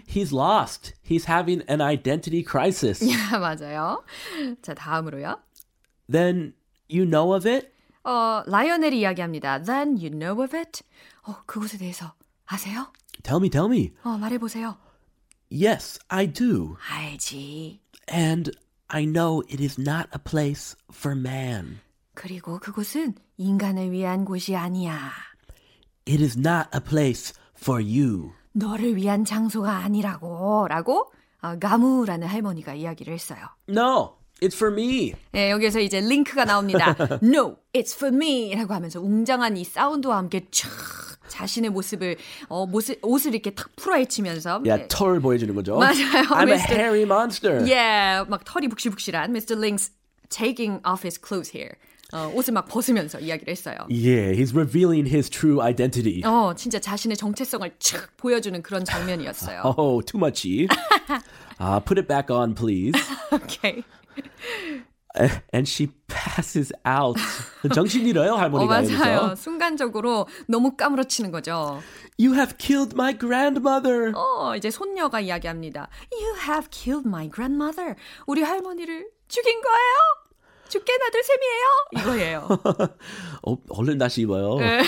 He's 0.08 0.32
lost. 0.32 0.92
He's 1.02 1.26
having 1.26 1.62
an 1.70 1.80
identity 1.80 2.42
crisis. 2.44 3.02
야, 3.08 3.38
맞아요. 3.38 4.02
자, 4.62 4.74
다음으로요. 4.74 5.38
Then 6.10 6.54
you 6.90 7.04
know 7.08 7.32
of 7.34 7.48
it? 7.48 7.68
어, 8.04 8.42
라이오넬이 8.46 8.98
이야기합니다. 9.00 9.62
Then 9.62 9.96
you 9.98 10.10
know 10.10 10.42
of 10.42 10.56
it? 10.56 10.82
어, 11.26 11.36
그곳에 11.46 11.78
대해서 11.78 12.12
아세요? 12.46 12.92
Tell 13.22 13.40
me, 13.40 13.50
tell 13.50 13.70
me. 13.70 13.92
어, 14.04 14.16
말해보세요. 14.18 14.76
Yes, 15.50 15.98
I 16.08 16.26
do. 16.26 16.76
알지. 16.90 17.80
And 18.12 18.50
I 18.88 19.04
know 19.04 19.42
it 19.50 19.62
is 19.62 19.80
not 19.80 20.08
a 20.14 20.18
place 20.22 20.76
for 20.92 21.16
man. 21.18 21.80
그리고 22.14 22.58
그곳은 22.58 23.14
인간을 23.36 23.90
위한 23.90 24.24
곳이 24.24 24.56
아니야. 24.56 25.10
It 26.06 26.22
is 26.22 26.38
not 26.38 26.68
a 26.74 26.80
place 26.80 27.32
for 27.56 27.82
you. 27.82 28.32
너를 28.52 28.96
위한 28.96 29.24
장소가 29.24 29.78
아니라고. 29.78 30.66
라고 30.68 31.10
어, 31.42 31.58
가무라는 31.58 32.26
할머니가 32.26 32.74
이야기를 32.74 33.14
했어요. 33.14 33.40
No, 33.68 34.16
it's 34.42 34.54
for 34.54 34.72
me. 34.72 35.14
예, 35.34 35.50
여기서 35.50 35.80
이제 35.80 36.00
링크가 36.00 36.44
나옵니다. 36.44 36.94
No, 37.22 37.56
it's 37.72 37.94
for 37.94 38.14
me. 38.14 38.54
라고 38.54 38.74
하면서 38.74 39.00
웅장한 39.00 39.56
이 39.56 39.64
사운드와 39.64 40.16
함께 40.16 40.46
촥 40.50 40.66
자신의 41.28 41.70
모습을, 41.70 42.16
어, 42.48 42.66
모습, 42.66 42.98
옷을 43.02 43.34
이렇게 43.34 43.50
탁 43.50 43.74
풀어헤치면서. 43.76 44.62
Yeah, 44.64 44.84
예, 44.84 44.88
털 44.88 45.20
보여주는 45.20 45.54
거죠. 45.54 45.76
맞아요, 45.78 46.24
I'm 46.30 46.48
a 46.48 46.54
Mr. 46.54 46.74
hairy 46.74 47.02
monster. 47.02 47.64
예, 47.68 48.24
막 48.28 48.44
털이 48.44 48.68
북실북실한 48.68 49.30
Mr. 49.30 49.56
Link's 49.56 49.90
taking 50.30 50.80
off 50.84 51.04
his 51.04 51.18
clothes 51.18 51.50
here. 51.56 51.76
어, 52.12 52.32
옷을 52.34 52.54
막 52.54 52.66
벗으면서 52.66 53.20
이야기를 53.20 53.52
했어요. 53.52 53.76
Yeah, 53.90 54.32
he's 54.32 54.54
revealing 54.54 55.06
his 55.06 55.28
true 55.28 55.60
identity. 55.60 56.22
어, 56.24 56.54
진짜 56.56 56.80
자신의 56.80 57.18
정체성을 57.18 57.70
촥 57.78 58.16
보여주는 58.16 58.62
그런 58.62 58.84
장면이었어요. 58.84 59.62
Oh, 59.76 60.00
too 60.00 60.18
muchy. 60.18 60.68
uh, 61.60 61.80
put 61.80 61.98
it 61.98 62.08
back 62.08 62.30
on, 62.30 62.54
please. 62.54 62.94
오케이. 63.30 63.84
And 65.54 65.66
she 65.68 65.88
passes 66.06 66.72
out. 66.86 67.18
정신 67.74 68.06
잃어요, 68.06 68.34
어, 68.34 68.36
할머니가 68.36 68.82
맞아요. 68.82 68.82
여기서. 68.82 69.34
순간적으로 69.36 70.26
너무 70.46 70.76
까무러치는 70.76 71.30
거죠. 71.30 71.80
You 72.20 72.34
have 72.34 72.56
killed 72.58 72.94
my 72.94 73.16
grandmother. 73.18 74.12
어, 74.14 74.54
이제 74.56 74.70
손녀가 74.70 75.20
이야기합니다. 75.20 75.88
You 76.12 76.34
have 76.36 76.68
killed 76.70 77.08
my 77.08 77.30
grandmother. 77.30 77.94
우리 78.26 78.42
할머니를 78.42 79.08
죽인 79.28 79.60
거예요? 79.60 79.96
죽게 80.68 80.92
놔둘 80.98 81.22
셈이에요? 81.22 81.66
이거예요. 81.92 82.48
어, 83.42 83.56
얼른 83.70 83.98
다시 83.98 84.22
입어요. 84.22 84.56
네. 84.56 84.82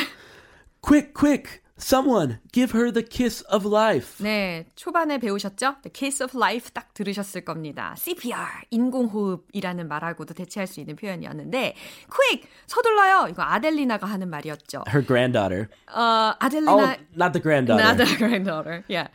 Quick, 0.83 1.12
quick. 1.15 1.60
Someone 1.81 2.39
give 2.53 2.73
her 2.77 2.93
the 2.93 3.03
kiss 3.03 3.43
of 3.51 3.67
life. 3.67 4.23
네, 4.23 4.67
초반에 4.77 5.19
배우셨죠? 5.19 5.77
The 5.83 5.91
Kiss 5.93 6.23
of 6.23 6.37
Life 6.37 6.71
딱 6.73 6.93
들으셨을 6.95 7.45
겁니다. 7.45 7.95
CPR, 7.97 8.37
인공호흡이라는 8.71 9.89
말하고도 9.89 10.35
대체할 10.35 10.67
수 10.67 10.81
있는 10.81 10.97
표현이었는데, 10.97 11.75
quick, 12.11 12.49
서둘러요. 12.67 13.29
이거 13.31 13.43
아델리나가 13.43 14.07
하는 14.07 14.29
말이었죠. 14.29 14.85
Her 14.89 15.05
granddaughter. 15.07 15.69
어, 15.93 16.35
아델리나, 16.39 16.73
Oh, 16.73 16.97
not 17.17 17.33
the 17.33 17.43
granddaughter. 17.43 17.83
not 17.83 17.97
the 17.97 18.17
granddaughter. 18.17 18.85
Yeah. 18.89 19.11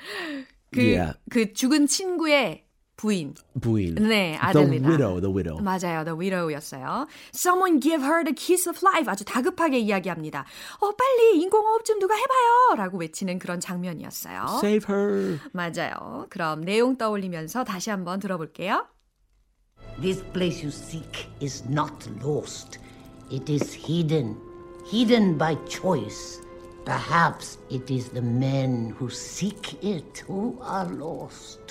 그, 0.74 0.82
Yeah. 0.82 1.14
그 1.30 1.54
죽은 1.54 1.88
친구의 1.88 2.65
부인. 2.98 3.36
부인. 3.60 3.96
네, 3.96 4.32
The 4.34 4.38
아델리나. 4.40 4.88
widow, 4.88 5.20
the 5.22 5.34
widow. 5.34 5.62
맞아요. 5.62 6.06
The 6.06 6.18
widow였어요. 6.18 7.08
Someone 7.34 7.82
give 7.82 8.02
her 8.02 8.24
the 8.24 8.34
kiss 8.34 8.70
of 8.70 8.80
life. 8.84 9.10
아주 9.12 9.25
다급하게 9.25 9.80
이야기합니다. 9.80 10.46
어, 10.80 10.92
빨리 10.92 11.42
인공호흡 11.42 11.84
좀 11.84 12.00
누가 12.00 12.16
해봐요. 12.16 12.75
라고 12.78 12.98
외치는 12.98 13.40
그런 13.40 13.60
장면이었어요. 13.60 14.46
Save 14.64 14.94
her. 14.96 15.40
맞아요. 15.52 16.28
그럼 16.30 16.62
내용 16.62 16.98
떠올리면서 16.98 17.64
다시 17.66 17.90
한번 17.90 18.20
들어볼게요. 18.20 18.86
This 20.02 20.24
place 20.34 20.62
you 20.64 20.70
seek 20.70 21.28
is 21.42 21.64
not 21.70 21.92
lost. 22.24 22.80
It 23.32 23.52
is 23.52 23.74
hidden. 23.75 24.38
Hidden 24.92 25.38
by 25.38 25.58
choice. 25.68 26.42
Perhaps 26.86 27.58
it 27.72 27.92
is 27.92 28.10
the 28.10 28.22
men 28.22 28.94
who 29.00 29.10
seek 29.10 29.74
it 29.84 30.24
who 30.30 30.60
are 30.62 30.88
lost. 30.94 31.65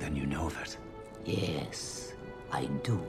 Then 0.00 0.14
you 0.16 0.26
know 0.26 0.46
of 0.46 0.56
it. 0.62 0.76
Yes, 1.24 2.12
I 2.52 2.66
do. 2.82 3.00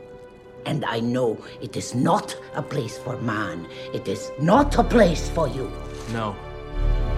And 0.66 0.84
I 0.86 1.00
know 1.00 1.38
it 1.62 1.77
is 1.77 1.96
not 1.96 2.36
a 2.56 2.62
place 2.62 2.98
for 2.98 3.18
man. 3.18 3.68
It 3.94 4.08
is 4.08 4.32
not 4.39 4.77
a 4.77 4.84
place 4.84 5.30
for 5.30 5.48
you. 5.48 5.72
No. 6.12 6.36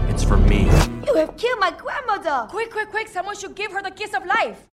It's 0.10 0.24
for 0.24 0.38
me. 0.38 0.66
You 1.06 1.16
have 1.16 1.38
killed 1.38 1.60
my 1.60 1.72
grandmother! 1.72 2.48
Quick, 2.50 2.72
quick, 2.72 2.90
quick! 2.90 3.08
Someone 3.08 3.36
should 3.36 3.56
give 3.56 3.72
her 3.72 3.82
the 3.82 3.92
kiss 3.92 4.14
of 4.14 4.26
life! 4.26 4.68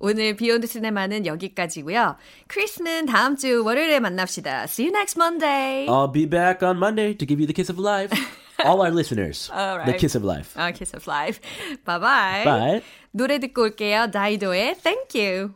오늘 0.00 0.36
비욘드 0.36 0.66
시네마는 0.66 1.24
여기까지고요. 1.24 2.16
크리스는 2.48 3.06
다음 3.06 3.36
주 3.36 3.64
월요일에 3.64 4.00
만납시다. 4.00 4.64
See 4.64 4.86
you 4.86 4.92
next 4.92 5.16
Monday. 5.16 5.86
I'll 5.88 6.12
be 6.12 6.26
back 6.26 6.62
on 6.62 6.76
Monday 6.76 7.14
to 7.14 7.26
give 7.26 7.40
you 7.40 7.46
the 7.46 7.54
kiss 7.54 7.70
of 7.70 7.78
life. 7.80 8.12
all 8.65 8.81
our 8.81 8.91
listeners. 8.91 9.49
All 9.53 9.77
The 9.79 9.91
right. 9.93 9.99
kiss 9.99 10.15
of 10.17 10.23
life. 10.25 10.53
아, 10.55 10.71
Kiss 10.73 10.95
of 10.95 11.07
Life. 11.09 11.39
Bye 11.85 11.99
bye. 11.99 12.43
Bye. 12.45 12.81
노래 13.11 13.39
듣고 13.39 13.63
올게요. 13.63 14.11
다이도의 14.11 14.75
Thank 14.81 15.19
You. 15.19 15.53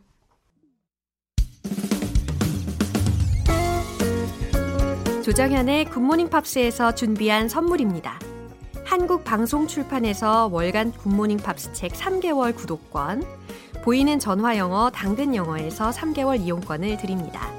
조정현의 5.23 5.85
굿모닝 5.85 6.29
팝스에서 6.29 6.93
준비한 6.95 7.47
선물입니다. 7.47 8.19
한국 8.83 9.23
방송 9.23 9.67
출판에서 9.67 10.49
월간 10.51 10.91
굿모닝 10.91 11.37
팝스 11.37 11.71
책 11.73 11.93
3개월 11.93 12.55
구독권, 12.55 13.23
보이는 13.83 14.19
전화 14.19 14.57
영어 14.57 14.89
당근 14.89 15.33
영어에서 15.35 15.91
3개월 15.91 16.39
이용권을 16.41 16.97
드립니다. 16.97 17.49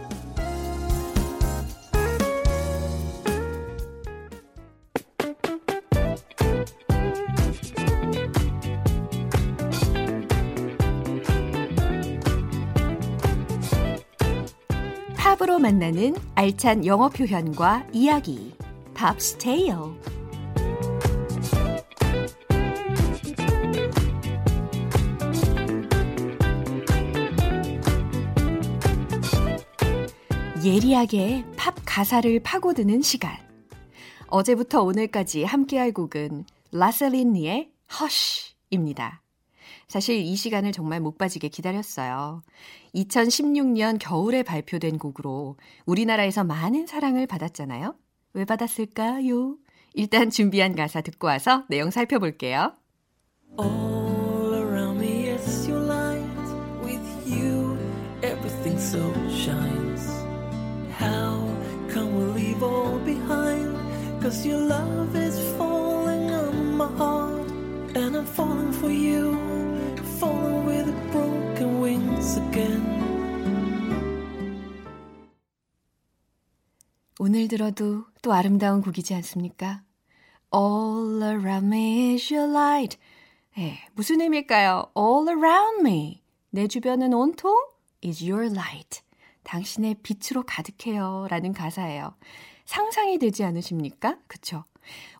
팝으로 15.34 15.58
만나는 15.58 16.14
알찬 16.36 16.86
영어 16.86 17.08
표현과 17.08 17.88
이야기. 17.92 18.54
Pops 18.94 19.38
Tale. 19.38 19.74
예리하게 30.64 31.44
팝 31.56 31.74
가사를 31.84 32.40
파고드는 32.40 33.02
시간. 33.02 33.36
어제부터 34.28 34.82
오늘까지 34.82 35.42
함께할 35.42 35.90
곡은 35.90 36.44
라세 36.70 37.03
린드의 37.03 37.70
Hush입니다. 37.90 39.23
사실 39.94 40.16
이 40.16 40.34
시간을 40.34 40.72
정말 40.72 40.98
목 40.98 41.18
빠지게 41.18 41.46
기다렸어요. 41.46 42.42
2016년 42.96 43.98
겨울에 44.00 44.42
발표된 44.42 44.98
곡으로 44.98 45.56
우리나라에서 45.86 46.42
많은 46.42 46.88
사랑을 46.88 47.28
받았잖아요. 47.28 47.94
왜 48.32 48.44
받았을까요? 48.44 49.56
일단 49.92 50.30
준비한 50.30 50.74
가사 50.74 51.00
듣고 51.00 51.28
와서 51.28 51.62
내용 51.68 51.92
살펴볼게요. 51.92 52.72
All 53.56 54.54
around 54.54 55.00
me 55.00 55.28
is 55.28 55.70
your 55.70 55.86
light. 55.86 56.26
With 56.82 57.06
you, 57.24 57.78
everything 58.24 58.76
so 58.80 58.98
shines. 59.28 60.10
How 60.98 61.38
come 61.88 62.16
we 62.16 62.42
leave 62.42 62.64
all 62.64 62.98
behind? 63.04 63.78
Cause 64.20 64.44
your 64.44 64.58
love 64.58 65.14
is 65.14 65.38
falling 65.56 66.34
on 66.34 66.76
my 66.76 66.90
heart. 66.96 67.48
And 67.94 68.16
I'm 68.16 68.26
falling 68.26 68.72
for 68.72 68.90
you. 68.90 69.73
Falling 70.24 70.66
with 70.66 71.12
broken 71.12 71.82
wings 71.82 72.38
again. 72.38 72.82
오늘 77.18 77.46
들어도 77.46 78.06
또 78.22 78.32
아름다운 78.32 78.80
곡이지 78.80 79.14
않습니까? 79.16 79.82
All 80.54 81.22
around 81.22 81.66
me 81.66 82.14
is 82.14 82.32
your 82.32 82.50
light. 82.50 82.96
예, 83.58 83.76
무슨 83.92 84.22
의미일까요? 84.22 84.92
All 84.96 85.28
around 85.28 85.80
me. 85.86 86.22
내 86.48 86.68
주변은 86.68 87.12
온통 87.12 87.54
is 88.02 88.24
your 88.24 88.50
light. 88.50 89.02
당신의 89.42 89.96
빛으로 90.02 90.44
가득해요. 90.44 91.26
라는 91.28 91.52
가사예요. 91.52 92.14
상상이 92.64 93.18
되지 93.18 93.44
않으십니까? 93.44 94.16
그쵸? 94.26 94.64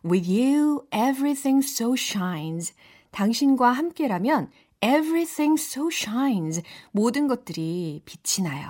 With 0.03 0.27
you, 0.27 0.87
everything 0.91 1.63
so 1.63 1.93
shines. 1.93 2.73
당신과 3.11 3.71
함께라면 3.71 4.49
everything 4.85 5.59
so 5.59 5.89
shines. 5.91 6.61
모든 6.91 7.27
것들이 7.27 8.01
빛이 8.05 8.47
나요. 8.47 8.69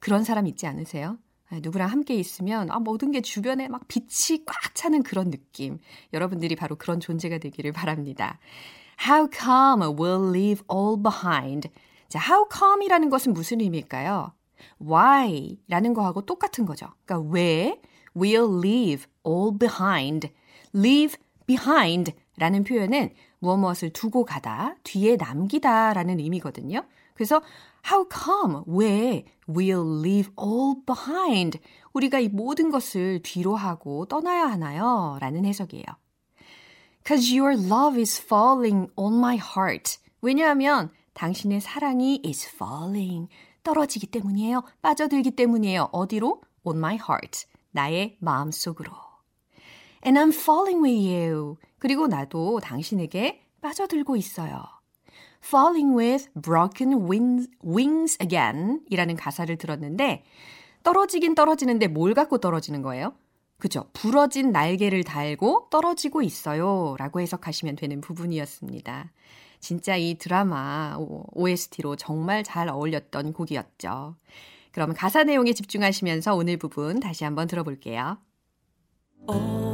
그런 0.00 0.24
사람 0.24 0.46
있지 0.46 0.66
않으세요? 0.66 1.18
아, 1.50 1.60
누구랑 1.60 1.90
함께 1.90 2.14
있으면 2.14 2.70
아, 2.70 2.78
모든 2.80 3.12
게 3.12 3.20
주변에 3.20 3.68
막 3.68 3.86
빛이 3.86 4.44
꽉 4.44 4.74
차는 4.74 5.02
그런 5.02 5.30
느낌. 5.30 5.78
여러분들이 6.12 6.56
바로 6.56 6.76
그런 6.76 7.00
존재가 7.00 7.38
되기를 7.38 7.72
바랍니다. 7.72 8.38
How 9.06 9.28
come 9.30 9.84
we'll 9.96 10.30
leave 10.30 10.64
all 10.72 11.00
behind? 11.00 11.68
자, 12.08 12.20
how 12.20 12.48
come이라는 12.52 13.10
것은 13.10 13.32
무슨 13.32 13.60
의미일까요? 13.60 14.32
why라는 14.80 15.94
거하고 15.94 16.22
똑같은 16.22 16.64
거죠. 16.64 16.88
그러니까 17.04 17.30
왜 17.30 17.80
we'll 18.16 18.64
leave 18.64 19.06
all 19.26 19.56
behind. 19.58 20.30
leave 20.74 21.16
behind 21.46 22.12
라는 22.36 22.64
표현은 22.64 23.10
무엇 23.44 23.58
무엇을 23.58 23.90
두고 23.90 24.24
가다, 24.24 24.74
뒤에 24.84 25.16
남기다 25.16 25.92
라는 25.92 26.18
의미거든요. 26.18 26.82
그래서 27.12 27.42
how 27.86 28.08
come, 28.08 28.62
왜 28.66 29.24
we'll 29.46 30.00
leave 30.00 30.32
all 30.40 30.76
behind. 30.86 31.60
우리가 31.92 32.18
이 32.18 32.28
모든 32.28 32.70
것을 32.70 33.20
뒤로 33.22 33.54
하고 33.54 34.06
떠나야 34.06 34.46
하나요? 34.46 35.18
라는 35.20 35.44
해석이에요. 35.44 35.84
Cause 37.06 37.38
your 37.38 37.52
love 37.52 38.00
is 38.00 38.20
falling 38.20 38.90
on 38.96 39.18
my 39.18 39.36
heart. 39.36 39.98
왜냐하면 40.22 40.90
당신의 41.12 41.60
사랑이 41.60 42.22
is 42.24 42.48
falling. 42.48 43.28
떨어지기 43.62 44.06
때문이에요. 44.06 44.62
빠져들기 44.80 45.32
때문이에요. 45.32 45.90
어디로? 45.92 46.40
On 46.64 46.78
my 46.78 46.94
heart. 46.94 47.46
나의 47.72 48.16
마음 48.20 48.50
속으로. 48.50 49.13
And 50.06 50.18
I'm 50.18 50.34
falling 50.34 50.82
with 50.82 51.08
you. 51.08 51.56
그리고 51.78 52.06
나도 52.06 52.60
당신에게 52.60 53.42
빠져들고 53.60 54.16
있어요. 54.16 54.62
Falling 55.44 55.96
with 55.96 56.28
broken 56.40 57.08
wings, 57.08 57.50
wings 57.64 58.18
again 58.20 58.80
이라는 58.88 59.16
가사를 59.16 59.56
들었는데 59.56 60.24
떨어지긴 60.82 61.34
떨어지는데 61.34 61.88
뭘 61.88 62.14
갖고 62.14 62.38
떨어지는 62.38 62.82
거예요? 62.82 63.14
그죠? 63.58 63.88
부러진 63.94 64.52
날개를 64.52 65.04
달고 65.04 65.68
떨어지고 65.70 66.22
있어요. 66.22 66.96
라고 66.98 67.20
해석하시면 67.20 67.76
되는 67.76 68.00
부분이었습니다. 68.00 69.10
진짜 69.60 69.96
이 69.96 70.16
드라마 70.16 70.98
OST로 71.32 71.96
정말 71.96 72.44
잘 72.44 72.68
어울렸던 72.68 73.32
곡이었죠. 73.32 74.16
그럼 74.72 74.92
가사 74.92 75.24
내용에 75.24 75.54
집중하시면서 75.54 76.34
오늘 76.34 76.58
부분 76.58 77.00
다시 77.00 77.24
한번 77.24 77.46
들어볼게요. 77.46 78.18
All 79.30 79.73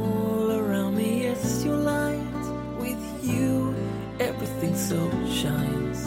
so 4.80 5.10
shines. 5.28 6.06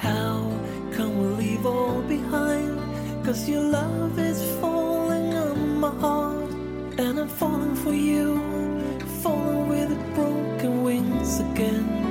How 0.00 0.50
come 0.92 1.12
we 1.18 1.26
leave 1.44 1.66
all 1.66 2.02
behind? 2.02 2.80
Cause 3.24 3.48
your 3.48 3.62
love 3.62 4.18
is 4.18 4.42
falling 4.60 5.34
on 5.34 5.78
my 5.78 5.90
heart. 6.00 6.50
And 6.98 7.20
I'm 7.20 7.28
falling 7.28 7.76
for 7.76 7.94
you. 7.94 8.40
Falling 9.22 9.68
with 9.68 9.90
broken 10.14 10.82
wings 10.82 11.40
again. 11.40 12.02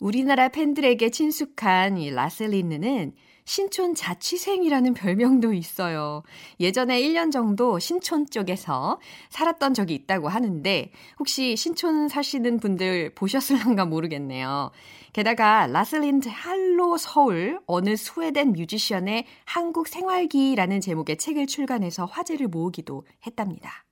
우리나라 0.00 0.48
팬들에게 0.48 1.10
친숙한 1.10 1.98
이 1.98 2.10
라셀리느는 2.10 3.12
신촌 3.45 3.95
자취생이라는 3.95 4.93
별명도 4.93 5.53
있어요. 5.53 6.23
예전에 6.59 7.01
1년 7.01 7.31
정도 7.31 7.79
신촌 7.79 8.25
쪽에서 8.29 8.99
살았던 9.29 9.73
적이 9.73 9.95
있다고 9.95 10.29
하는데 10.29 10.91
혹시 11.19 11.55
신촌 11.55 12.07
사시는 12.07 12.59
분들 12.59 13.15
보셨을런가 13.15 13.85
모르겠네요. 13.85 14.71
게다가 15.13 15.67
라셀린드 15.67 16.29
할로 16.29 16.97
서울 16.97 17.59
어느 17.67 17.95
스웨덴 17.95 18.53
뮤지션의 18.53 19.25
한국 19.45 19.87
생활기라는 19.87 20.81
제목의 20.81 21.17
책을 21.17 21.47
출간해서 21.47 22.05
화제를 22.05 22.47
모으기도 22.47 23.05
했답니다. 23.25 23.85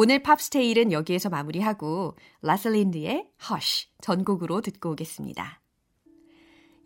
오늘 0.00 0.22
팝스테일은 0.22 0.92
여기에서 0.92 1.28
마무리하고 1.28 2.14
라세 2.42 2.70
린드의 2.70 3.26
Hush 3.50 3.88
전곡으로 4.00 4.60
듣고 4.60 4.92
오겠습니다. 4.92 5.60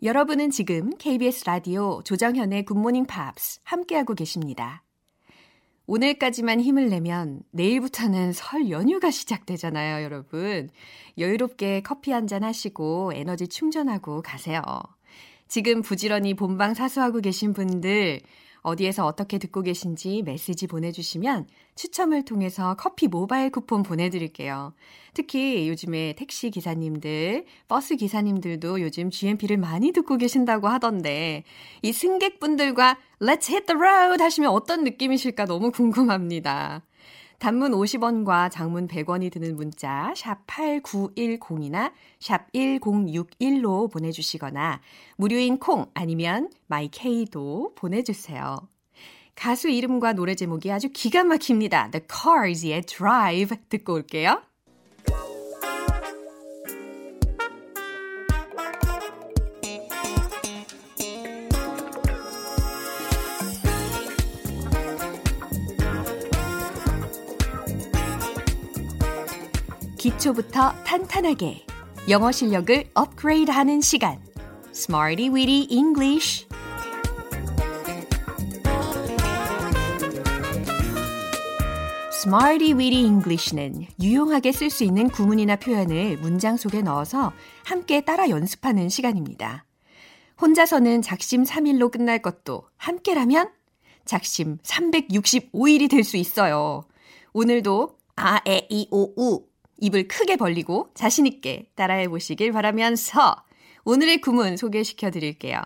여러분은 0.03 0.49
지금 0.49 0.89
KBS 0.97 1.45
라디오 1.45 2.01
조정현의 2.03 2.65
굿모닝 2.65 3.05
팝스 3.05 3.61
함께하고 3.63 4.15
계십니다. 4.15 4.83
오늘까지만 5.85 6.59
힘을 6.59 6.89
내면 6.89 7.41
내일부터는 7.51 8.33
설 8.33 8.69
연휴가 8.69 9.11
시작되잖아요, 9.11 10.03
여러분. 10.03 10.69
여유롭게 11.17 11.83
커피 11.83 12.11
한 12.11 12.27
잔 12.27 12.43
하시고 12.43 13.13
에너지 13.15 13.47
충전하고 13.47 14.21
가세요. 14.21 14.61
지금 15.47 15.81
부지런히 15.81 16.33
본방 16.33 16.73
사수하고 16.73 17.21
계신 17.21 17.53
분들 17.53 18.19
어디에서 18.63 19.05
어떻게 19.05 19.37
듣고 19.37 19.61
계신지 19.61 20.23
메시지 20.23 20.67
보내주시면 20.67 21.47
추첨을 21.75 22.23
통해서 22.23 22.75
커피 22.75 23.07
모바일 23.07 23.51
쿠폰 23.51 23.83
보내드릴게요. 23.83 24.73
특히 25.13 25.69
요즘에 25.69 26.13
택시 26.13 26.49
기사님들, 26.49 27.45
버스 27.67 27.95
기사님들도 27.95 28.81
요즘 28.81 29.11
GMP를 29.11 29.57
많이 29.57 29.91
듣고 29.91 30.17
계신다고 30.17 30.67
하던데 30.67 31.43
이 31.81 31.91
승객분들과 31.91 32.97
Let's 33.21 33.49
hit 33.49 33.65
the 33.67 33.77
road 33.77 34.23
하시면 34.23 34.49
어떤 34.49 34.83
느낌이실까 34.83 35.45
너무 35.45 35.71
궁금합니다. 35.71 36.81
단문 37.39 37.71
50원과 37.71 38.51
장문 38.51 38.87
100원이 38.87 39.31
드는 39.31 39.55
문자 39.55 40.13
샵 40.15 40.45
8910이나 40.47 41.91
샵 42.19 42.51
1061로 42.53 43.91
보내주시거나 43.91 44.79
무료인 45.17 45.57
콩 45.57 45.87
아니면 45.93 46.49
마이케이도 46.67 47.73
보내주세요. 47.75 48.57
가수 49.35 49.69
이름과 49.69 50.13
노래 50.13 50.35
제목이 50.35 50.71
아주 50.71 50.89
기가 50.93 51.23
막힙니다. 51.23 51.89
The 51.91 52.05
Cars의 52.07 52.81
Drive 52.83 53.57
듣고 53.69 53.93
올게요. 53.93 54.41
기초부터 70.23 70.71
탄탄하게 70.83 71.65
영어 72.07 72.31
실력을 72.31 72.89
업그레이드하는 72.93 73.81
시간 73.81 74.23
Smarty 74.73 75.29
Weedy 75.29 75.67
English 75.69 76.47
Smarty 82.13 82.71
Weedy 82.73 83.03
English는 83.03 83.87
유용하게 84.01 84.53
쓸 84.53 84.69
수 84.69 84.85
있는 84.85 85.09
구문이나 85.09 85.57
표현을 85.57 86.17
문장 86.19 86.55
속에 86.55 86.81
넣어서 86.81 87.33
함께 87.65 87.99
따라 87.99 88.29
연습하는 88.29 88.87
시간입니다. 88.87 89.65
혼자서는 90.41 91.01
작심 91.01 91.43
3일로 91.43 91.91
끝날 91.91 92.21
것도 92.21 92.63
함께라면 92.77 93.51
작심 94.05 94.57
365일이 94.59 95.89
될 95.89 96.05
수 96.05 96.15
있어요. 96.15 96.85
오늘도 97.33 97.97
아, 98.15 98.39
에, 98.47 98.67
이, 98.69 98.87
오, 98.91 99.11
우 99.17 99.52
입을 99.83 100.07
크게 100.07 100.37
벌리고 100.37 100.91
자신있게 100.93 101.71
따라해 101.75 102.07
보시길 102.07 102.53
바라면서 102.53 103.35
오늘의 103.83 104.21
구문 104.21 104.55
소개시켜 104.55 105.11
드릴게요. 105.11 105.61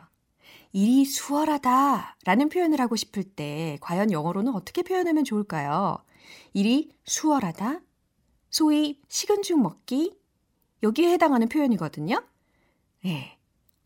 일이 0.74 1.06
수월하다 1.06 2.18
라는 2.26 2.50
표현을 2.50 2.82
하고 2.82 2.96
싶을 2.96 3.24
때 3.24 3.78
과연 3.80 4.12
영어로는 4.12 4.56
어떻게 4.56 4.82
표현하면 4.82 5.24
좋을까요? 5.24 6.04
일이 6.54 6.90
수월하다? 7.06 7.82
소위 8.50 9.00
식은 9.08 9.44
죽 9.44 9.62
먹기? 9.62 10.18
여기에 10.82 11.12
해당하는 11.12 11.48
표현이거든요. 11.48 12.24
네. 13.04 13.38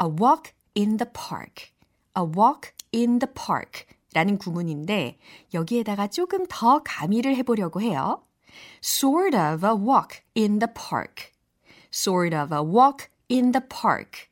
A 0.01 0.07
walk 0.07 0.53
in 0.77 0.95
the 0.95 1.11
park. 1.11 1.73
A 2.17 2.23
walk 2.23 2.71
in 2.95 3.19
the 3.19 3.33
park. 3.33 3.85
라는 4.13 4.37
구문인데 4.37 5.19
여기에다가 5.53 6.07
조금 6.07 6.45
더 6.49 6.81
가미를 6.83 7.35
해보려고 7.35 7.81
해요. 7.81 8.23
Sort 8.81 9.35
of 9.35 9.65
a 9.65 9.73
walk 9.73 10.21
in 10.35 10.59
the 10.59 10.71
park. 10.73 11.31
sort 11.91 12.35
of 12.35 12.53
a 12.55 12.61
walk 12.61 13.09
in 13.29 13.51
the 13.51 13.65
park. 13.67 14.29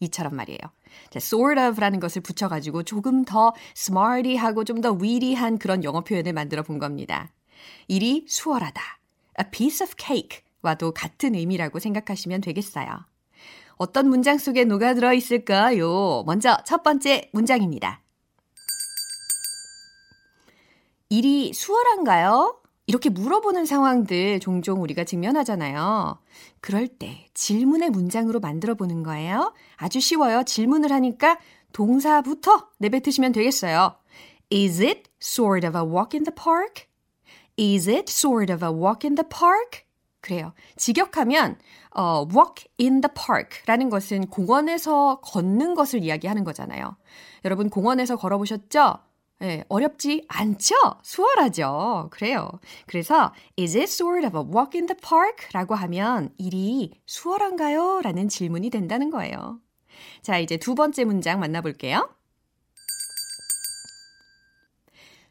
이처럼 0.00 0.34
말이에요. 0.36 0.60
자, 1.10 1.16
sort 1.18 1.60
of라는 1.60 2.00
것을 2.00 2.22
붙여가지고 2.22 2.84
조금 2.84 3.24
더 3.24 3.52
smarty하고 3.76 4.64
좀더 4.64 4.92
witty한 5.00 5.58
그런 5.58 5.82
영어 5.84 6.02
표현을 6.02 6.32
만들어 6.32 6.62
본 6.62 6.78
겁니다. 6.78 7.30
일이 7.88 8.24
수월하다. 8.28 8.80
a 9.40 9.50
piece 9.50 9.84
of 9.84 9.94
cake와도 9.98 10.92
같은 10.92 11.34
의미라고 11.34 11.78
생각하시면 11.78 12.40
되겠어요. 12.40 13.06
어떤 13.76 14.08
문장 14.08 14.38
속에 14.38 14.64
녹아들어 14.64 15.12
있을까요? 15.12 16.22
먼저 16.26 16.56
첫 16.64 16.82
번째 16.84 17.28
문장입니다. 17.32 18.00
일이 21.08 21.52
수월한가요? 21.52 22.63
이렇게 22.86 23.08
물어보는 23.08 23.64
상황들 23.64 24.40
종종 24.40 24.82
우리가 24.82 25.04
직면하잖아요. 25.04 26.18
그럴 26.60 26.86
때 26.86 27.26
질문의 27.32 27.90
문장으로 27.90 28.40
만들어 28.40 28.74
보는 28.74 29.02
거예요. 29.02 29.54
아주 29.76 30.00
쉬워요. 30.00 30.42
질문을 30.42 30.92
하니까 30.92 31.38
동사부터 31.72 32.68
내뱉으시면 32.78 33.32
되겠어요. 33.32 33.96
Is 34.52 34.82
it 34.82 35.04
sort 35.20 35.66
of 35.66 35.76
a 35.78 35.84
walk 35.84 36.10
in 36.12 36.24
the 36.24 36.34
park? 36.34 36.86
Is 37.58 37.88
it 37.88 38.10
sort 38.10 38.52
of 38.52 38.64
a 38.64 38.72
walk 38.72 39.06
in 39.08 39.14
the 39.14 39.26
park? 39.28 39.84
그래요. 40.20 40.52
직역하면 40.76 41.58
어, 41.94 42.26
walk 42.34 42.66
in 42.80 43.00
the 43.00 43.10
park라는 43.14 43.88
것은 43.90 44.26
공원에서 44.28 45.20
걷는 45.22 45.74
것을 45.74 46.02
이야기하는 46.02 46.44
거잖아요. 46.44 46.96
여러분 47.44 47.70
공원에서 47.70 48.16
걸어보셨죠? 48.16 48.98
네, 49.40 49.64
어렵지 49.68 50.24
않죠? 50.28 50.74
수월하죠? 51.02 52.08
그래요. 52.10 52.48
그래서 52.86 53.32
is 53.58 53.76
it 53.76 53.90
sort 53.90 54.24
of 54.24 54.38
a 54.38 54.44
walk 54.44 54.78
in 54.78 54.86
the 54.86 54.96
park? 54.96 55.48
라고 55.52 55.74
하면 55.74 56.30
일이 56.38 56.92
수월한가요? 57.06 58.00
라는 58.02 58.28
질문이 58.28 58.70
된다는 58.70 59.10
거예요. 59.10 59.60
자, 60.22 60.38
이제 60.38 60.56
두 60.56 60.74
번째 60.74 61.04
문장 61.04 61.40
만나볼게요. 61.40 62.08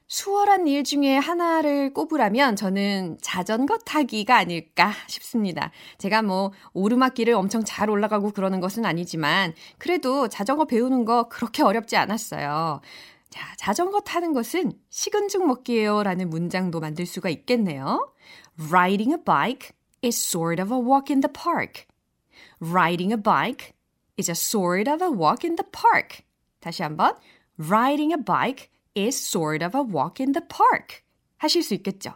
수월한 0.08 0.68
일 0.68 0.84
중에 0.84 1.18
하나를 1.18 1.92
꼽으라면 1.92 2.56
저는 2.56 3.18
자전거 3.20 3.80
타기가 3.80 4.38
아닐까 4.38 4.92
싶습니다. 5.08 5.72
제가 5.98 6.22
뭐 6.22 6.52
오르막길을 6.74 7.34
엄청 7.34 7.63
잘 7.66 7.89
올라가고 7.89 8.30
그러는 8.30 8.60
것은 8.60 8.86
아니지만 8.86 9.56
그래도 9.80 10.28
자전거 10.28 10.66
배우는 10.66 11.06
거 11.06 11.30
그렇게 11.30 11.63
어렵지 11.63 11.98
않았어요. 11.98 12.82
자, 13.34 13.56
자전거 13.58 14.00
타는 14.02 14.32
것은 14.34 14.74
식은 14.91 15.28
죽 15.28 15.48
먹기예요 15.48 16.04
라는 16.04 16.30
문장도 16.30 16.80
만들 16.80 17.08
수가 17.08 17.30
있겠네요. 17.30 18.13
Riding 18.69 19.12
a 19.12 19.17
bike 19.26 19.72
is 20.04 20.15
sort 20.15 20.62
of 20.62 20.72
a 20.72 20.80
walk 20.80 21.12
in 21.12 21.22
the 21.22 21.34
park. 21.34 21.88
Riding 22.62 23.12
a 23.12 23.19
bike 23.19 23.74
is 24.19 24.30
a 24.30 24.36
sort 24.36 24.88
of 24.88 25.04
a 25.04 25.10
walk 25.10 25.43
in 25.43 25.56
the 25.56 25.67
park. 25.72 26.22
다시 26.60 26.84
한번. 26.84 27.17
Riding 27.58 28.13
a 28.13 28.24
bike 28.24 28.69
is 28.96 29.17
sort 29.17 29.65
of 29.65 29.76
a 29.76 29.82
walk 29.82 30.22
in 30.22 30.34
the 30.34 30.46
park. 30.48 31.02
하실 31.38 31.63
수 31.63 31.74
있겠죠? 31.74 32.13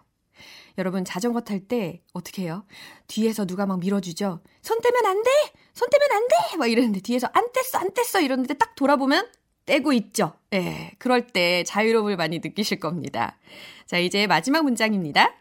여러분 0.78 1.04
자전거 1.04 1.42
탈 1.42 1.62
때 1.62 2.04
어떻게 2.14 2.44
해요? 2.44 2.64
뒤에서 3.08 3.46
누가 3.46 3.66
막 3.66 3.80
밀어주죠? 3.80 4.44
손 4.62 4.82
떼면 4.82 5.06
안 5.08 5.24
돼! 5.24 5.32
손 5.74 5.90
떼면 5.90 6.12
안 6.12 6.28
돼! 6.28 6.58
막 6.58 6.68
이러는데 6.68 7.00
뒤에서 7.00 7.28
안 7.34 7.44
뗐어, 7.52 7.82
안 7.82 7.90
뗐어! 7.90 8.24
이러는데 8.24 8.54
딱 8.54 8.76
돌아보면 8.76 9.28
떼고 9.68 9.94
있죠. 9.94 10.34
예, 10.54 10.92
그럴 10.98 11.28
때 11.28 11.64
자유로움을 11.64 12.16
많이 12.18 12.40
느끼실 12.40 12.80
겁니다. 12.80 13.38
자, 13.86 14.00
이제 14.00 14.26
마지막 14.26 14.64
문장입니다. 14.64 15.36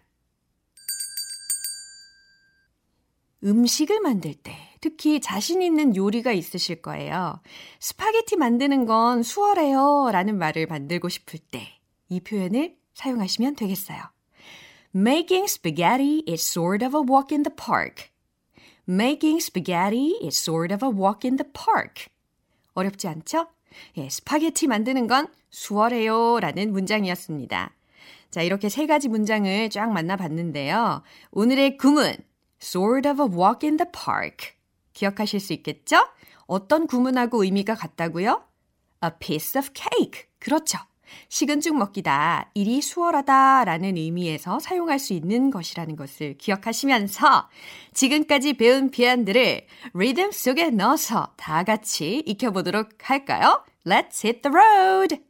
음식을 3.43 4.01
만들 4.01 4.35
때 4.35 4.55
특히 4.83 5.21
자신 5.21 5.63
있는 5.63 5.97
요리가 5.97 6.33
있으실 6.33 6.83
거예요. 6.83 7.41
스파게티 7.81 8.37
만드는 8.37 8.85
건 8.85 9.23
수월해요 9.23 10.11
라는 10.13 10.37
말을 10.37 10.67
만들고 10.67 11.09
싶을 11.09 11.39
때 11.39 11.77
이 12.09 12.21
표현을 12.21 12.77
사용하시면 12.95 13.57
되겠어요. 13.57 13.99
Making 14.95 15.45
spaghetti 15.45 16.23
is 16.29 16.43
sort 16.43 16.85
of 16.85 16.97
a 16.97 17.03
walk 17.03 17.35
in 17.35 17.43
the 17.43 17.55
park. 17.55 18.11
Making 18.89 19.43
spaghetti 19.43 20.15
is 20.25 20.39
sort 20.41 20.73
of 20.73 20.85
a 20.85 20.91
walk 20.91 21.27
in 21.27 21.37
the 21.37 21.51
park. 21.53 22.07
어렵지 22.75 23.09
않죠? 23.09 23.49
예, 23.97 24.09
스파게티 24.09 24.67
만드는 24.67 25.07
건 25.07 25.29
수월해요 25.51 26.41
라는 26.41 26.73
문장이었습니다. 26.73 27.73
자, 28.31 28.43
이렇게 28.43 28.69
세 28.69 28.87
가지 28.87 29.09
문장을 29.09 29.71
쫙 29.71 29.91
만나봤는데요. 29.93 31.03
오늘의 31.31 31.77
구문, 31.79 32.17
sort 32.61 33.09
of 33.09 33.23
a 33.23 33.29
walk 33.29 33.67
in 33.67 33.77
the 33.77 33.91
park. 33.91 34.55
기억하실 34.93 35.41
수 35.41 35.53
있겠죠? 35.55 35.97
어떤 36.47 36.87
구문하고 36.87 37.45
의미가 37.45 37.75
같다고요? 37.75 38.45
a 39.05 39.11
piece 39.19 39.59
of 39.59 39.71
cake. 39.75 40.25
그렇죠. 40.39 40.79
식은 41.29 41.61
죽 41.61 41.77
먹기다. 41.77 42.51
일이 42.55 42.81
수월하다 42.81 43.65
라는 43.65 43.97
의미에서 43.97 44.59
사용할 44.61 44.99
수 44.99 45.13
있는 45.13 45.51
것이라는 45.51 45.97
것을 45.97 46.37
기억하시면서 46.39 47.49
지금까지 47.95 48.55
배운 48.55 48.91
비안들을 48.91 49.67
리듬 49.95 50.33
속에 50.33 50.71
넣어서 50.71 51.33
다 51.37 51.63
같이 51.65 52.23
익혀보도록 52.27 52.91
할까요? 53.03 53.65
Let's 53.87 54.25
hit 54.25 54.43
the 54.43 54.55
road! 54.55 55.27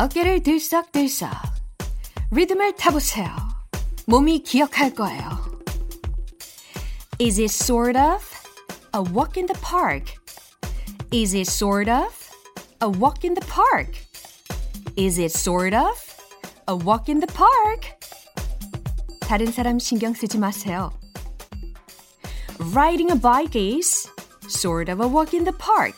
어깨를 0.00 0.44
들썩들썩 0.44 1.28
리듬을 2.30 2.76
타보세요. 2.76 3.28
몸이 4.06 4.44
기억할 4.44 4.94
거예요. 4.94 5.47
Is 7.19 7.39
it 7.39 7.51
sort 7.51 7.95
of 7.95 8.23
a 8.93 9.01
walk 9.01 9.37
in 9.37 9.45
the 9.45 9.57
park? 9.61 10.15
Is 11.11 11.33
it 11.33 11.47
sort 11.47 11.89
of 11.89 12.31
a 12.81 12.89
walk 12.89 13.23
in 13.23 13.33
the 13.33 13.45
park? 13.47 13.87
Is 14.95 15.17
it 15.17 15.31
sort 15.31 15.73
of 15.73 15.95
a 16.67 16.75
walk 16.75 17.09
in 17.09 17.19
the 17.19 17.27
park? 17.27 17.85
다른 19.21 19.51
사람 19.51 19.79
신경 19.79 20.13
쓰지 20.13 20.37
마세요. 20.37 20.91
Riding 22.73 23.11
a 23.11 23.15
bike 23.15 23.55
is 23.55 24.07
sort 24.47 24.89
of 24.89 25.01
a 25.01 25.07
walk 25.07 25.33
in 25.33 25.43
the 25.43 25.55
park. 25.57 25.95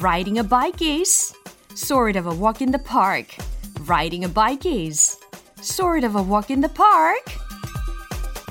Riding 0.00 0.38
a 0.38 0.44
bike 0.44 0.82
is 0.82 1.32
sort 1.74 2.16
of 2.16 2.26
a 2.26 2.34
walk 2.34 2.60
in 2.60 2.72
the 2.72 2.78
park. 2.78 3.36
Riding 3.86 4.24
a 4.24 4.28
bike 4.28 4.66
is 4.66 5.18
sort 5.60 6.04
of 6.04 6.16
a 6.16 6.22
walk 6.22 6.50
in 6.50 6.60
the 6.60 6.68
park. 6.68 7.24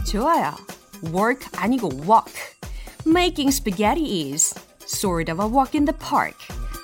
좋아요. 0.05 0.55
Work 1.11 1.49
아니고 1.53 2.05
walk. 2.07 2.31
Making 3.05 3.51
spaghetti 3.51 4.31
is 4.31 4.53
sort 4.85 5.29
of 5.29 5.39
a 5.39 5.47
walk 5.47 5.75
in 5.75 5.85
the 5.85 5.97
park. 5.97 6.35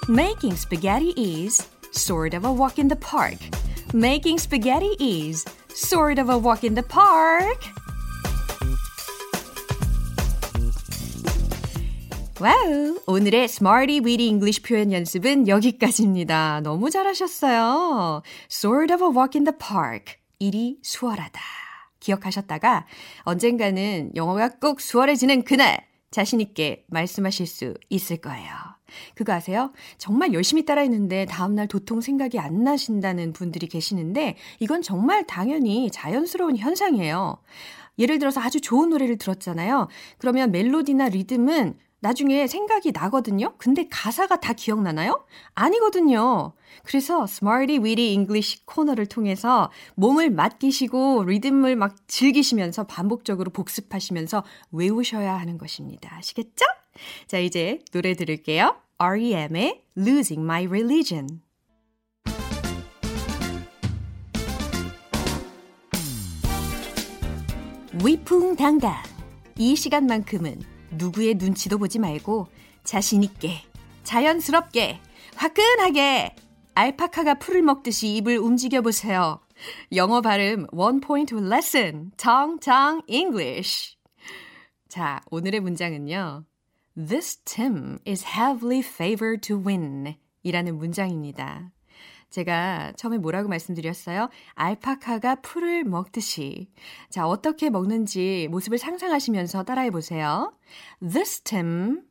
Making 0.10 0.56
spaghetti 0.56 1.14
is 1.16 1.68
sort 1.92 2.36
of 2.36 2.46
a 2.46 2.52
walk 2.52 2.78
in 2.80 2.90
the 2.90 3.00
park. 3.00 3.38
Making 3.94 4.38
spaghetti 4.38 4.96
is 5.00 5.46
sort 5.74 6.20
of 6.20 6.30
a 6.30 6.38
walk 6.38 6.64
in 6.64 6.76
the 6.76 6.86
park. 6.86 7.60
와우! 12.40 13.00
오늘의 13.06 13.46
Smarty 13.46 14.00
Weedy 14.00 14.28
English 14.28 14.64
표현 14.64 14.94
연습은 14.94 15.48
여기까지입니다. 15.48 16.62
너무 16.64 16.90
잘하셨어요. 16.90 18.22
Sort 18.50 18.94
of 18.94 19.04
a 19.04 19.10
walk 19.10 19.38
in 19.38 19.44
the 19.44 19.58
park. 19.58 20.16
일이 20.40 20.78
수월하다. 20.82 21.63
기억하셨다가 22.05 22.87
언젠가는 23.23 24.13
영어가 24.15 24.51
꼭 24.61 24.81
수월해지는 24.81 25.43
그날 25.43 25.87
자신있게 26.11 26.85
말씀하실 26.89 27.47
수 27.47 27.75
있을 27.89 28.19
거예요. 28.19 28.53
그거 29.17 29.33
아세요? 29.33 29.73
정말 29.99 30.33
열심히 30.33 30.65
따라했는데 30.65 31.25
다음날 31.25 31.67
도통 31.67 32.01
생각이 32.01 32.39
안 32.39 32.63
나신다는 32.63 33.33
분들이 33.33 33.67
계시는데 33.67 34.37
이건 34.61 34.83
정말 34.83 35.27
당연히 35.27 35.91
자연스러운 35.91 36.57
현상이에요. 36.57 37.39
예를 37.99 38.19
들어서 38.19 38.41
아주 38.41 38.61
좋은 38.61 38.91
노래를 38.91 39.19
들었잖아요. 39.19 39.89
그러면 40.19 40.53
멜로디나 40.53 41.09
리듬은 41.09 41.75
나중에 42.05 42.47
생각이 42.47 42.93
나거든요. 42.93 43.55
근데 43.57 43.89
가사가 43.89 44.37
다 44.37 44.53
기억나나요? 44.53 45.25
아니거든요. 45.55 46.53
그래서 46.83 47.25
Smarty 47.25 47.79
Weedy 47.79 48.13
English 48.13 48.67
코너를 48.67 49.07
통해서 49.07 49.71
몸을 49.95 50.29
맡기시고 50.29 51.25
리듬을 51.25 51.77
막 51.77 51.97
즐기시면서 52.07 52.85
반복적으로 52.85 53.51
복습하시면서 53.53 54.45
외우셔야 54.71 55.35
하는 55.39 55.57
것입니다. 55.57 56.15
아시겠죠? 56.19 56.67
자, 57.27 57.39
이제 57.39 57.79
노래 57.91 58.13
들을게요. 58.13 58.77
REM의 58.99 59.83
Losing 59.97 60.43
My 60.45 60.67
Religion. 60.67 61.41
위풍당당. 68.05 68.93
이 69.57 69.75
시간만큼은 69.75 70.74
누구의 70.97 71.35
눈치도 71.35 71.79
보지 71.79 71.99
말고 71.99 72.49
자신있게, 72.85 73.63
자연스럽게, 74.05 75.01
화끈하게 75.37 76.35
알파카가 76.75 77.35
풀을 77.35 77.63
먹듯이 77.63 78.17
입을 78.17 78.39
움직여 78.39 78.83
보세요. 78.83 79.41
영어 79.95 80.21
발음 80.21 80.67
원 80.73 81.01
포인트 81.01 81.35
레슨 81.35 82.13
정정 82.17 83.03
English. 83.09 83.97
자, 84.89 85.21
오늘의 85.31 85.61
문장은요. 85.61 86.45
This 86.97 87.39
Tim 87.45 87.99
is 88.07 88.25
heavily 88.25 88.81
favored 88.81 89.41
to 89.49 89.57
win 89.57 90.17
이라는 90.43 90.77
문장입니다. 90.79 91.74
제가 92.35 92.93
처음에 92.97 93.19
뭐라고 93.19 93.49
말씀드렸어요? 93.49 94.29
알파카가 94.55 95.37
풀을 95.37 95.85
먹듯이. 95.85 96.69
자, 97.09 97.29
어떻게 97.29 97.71
먹는지 97.71 98.49
모습을 98.51 98.77
상상하시면서 98.77 99.63
따라해 99.63 99.91
보세요. 99.91 100.53
This 101.01 101.43
Tim, 101.43 102.03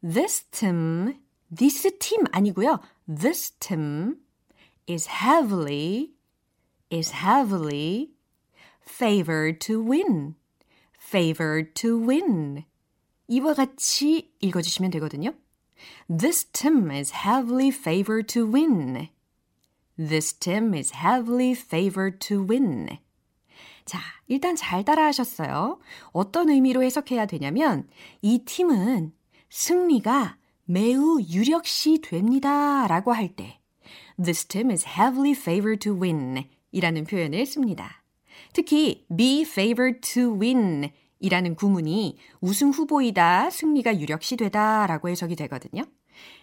this 0.00 0.44
Tim, 0.52 1.18
this 1.54 1.90
Tim 1.98 2.24
아니고요. 2.30 2.78
This 3.08 3.50
Tim 3.58 4.18
is 4.88 5.08
heavily, 5.10 6.12
is 6.92 7.12
heavily 7.12 8.12
favored 8.88 9.58
to 9.66 9.82
win. 9.82 10.36
favored 10.96 11.74
to 11.74 12.00
win. 12.00 12.64
이와 13.26 13.54
같이 13.54 14.32
읽어주시면 14.38 14.92
되거든요. 14.92 15.34
This 16.08 16.44
Tim 16.52 16.92
is 16.92 17.12
heavily 17.26 17.70
favored 17.70 18.28
to 18.34 18.46
win. 18.46 19.08
This 19.96 20.32
team 20.32 20.74
is 20.74 20.92
heavily 20.94 21.52
favored 21.52 22.18
to 22.28 22.46
win. 22.48 22.98
자, 23.84 23.98
일단 24.26 24.56
잘 24.56 24.84
따라하셨어요. 24.84 25.78
어떤 26.12 26.50
의미로 26.50 26.82
해석해야 26.82 27.26
되냐면, 27.26 27.88
이 28.22 28.44
팀은 28.44 29.12
승리가 29.50 30.36
매우 30.64 31.20
유력시 31.20 32.00
됩니다. 32.00 32.86
라고 32.88 33.12
할 33.12 33.36
때, 33.36 33.60
This 34.16 34.46
team 34.46 34.70
is 34.70 34.86
heavily 34.86 35.32
favored 35.32 35.78
to 35.80 35.94
win. 35.94 36.48
이라는 36.72 37.04
표현을 37.04 37.46
씁니다. 37.46 38.02
특히, 38.52 39.06
be 39.16 39.42
favored 39.42 40.00
to 40.00 40.40
win. 40.40 40.90
이라는 41.20 41.54
구문이 41.54 42.18
우승 42.40 42.70
후보이다, 42.70 43.50
승리가 43.50 44.00
유력시 44.00 44.36
되다 44.36 44.86
라고 44.86 45.08
해석이 45.08 45.36
되거든요. 45.36 45.84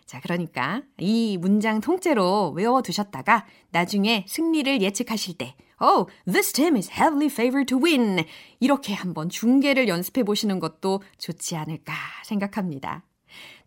자, 0.06 0.20
그러니까 0.22 0.82
이 0.98 1.38
문장 1.40 1.82
통째로 1.82 2.52
외워두셨다가 2.56 3.46
나중에 3.72 4.26
승리를 4.28 4.82
예측하실 4.82 5.38
때, 5.38 5.56
Oh, 5.82 6.08
this 6.32 6.54
team 6.54 6.76
is 6.76 6.92
heavily 6.92 7.26
favored 7.26 7.66
to 7.66 7.84
win. 7.84 8.24
이렇게 8.60 8.94
한번 8.94 9.30
중계를 9.30 9.88
연습해 9.88 10.24
보시는 10.24 10.60
것도 10.60 11.02
좋지 11.18 11.56
않을까 11.56 11.94
생각합니다. 12.24 13.04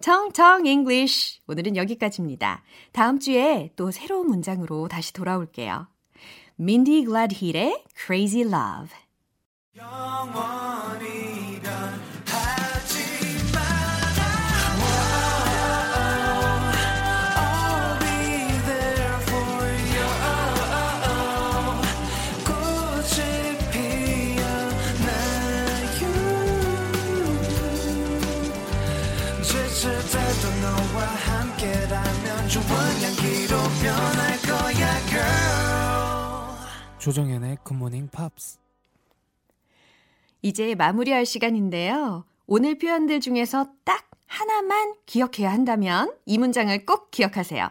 청청 0.01 0.67
English. 0.67 1.41
오늘은 1.49 1.77
여기까지입니다. 1.77 2.63
다음 2.93 3.19
주에 3.19 3.73
또 3.75 3.91
새로운 3.91 4.29
문장으로 4.29 4.87
다시 4.89 5.13
돌아올게요. 5.13 5.89
Mindy 6.61 7.05
Gladhill의 7.05 7.85
Crazy 7.97 8.43
Love. 8.43 8.91
조정현의 36.99 37.59
굿모닝 37.63 38.09
팝스 38.09 38.59
이제 40.41 40.75
마무리할 40.75 41.27
시간인데요. 41.27 42.25
오늘 42.47 42.79
표현들 42.79 43.21
중에서 43.21 43.67
딱 43.85 44.09
하나만 44.27 44.95
기억해야 45.05 45.53
한다면 45.53 46.15
이 46.25 46.39
문장을 46.39 46.87
꼭 46.87 47.11
기억하세요. 47.11 47.69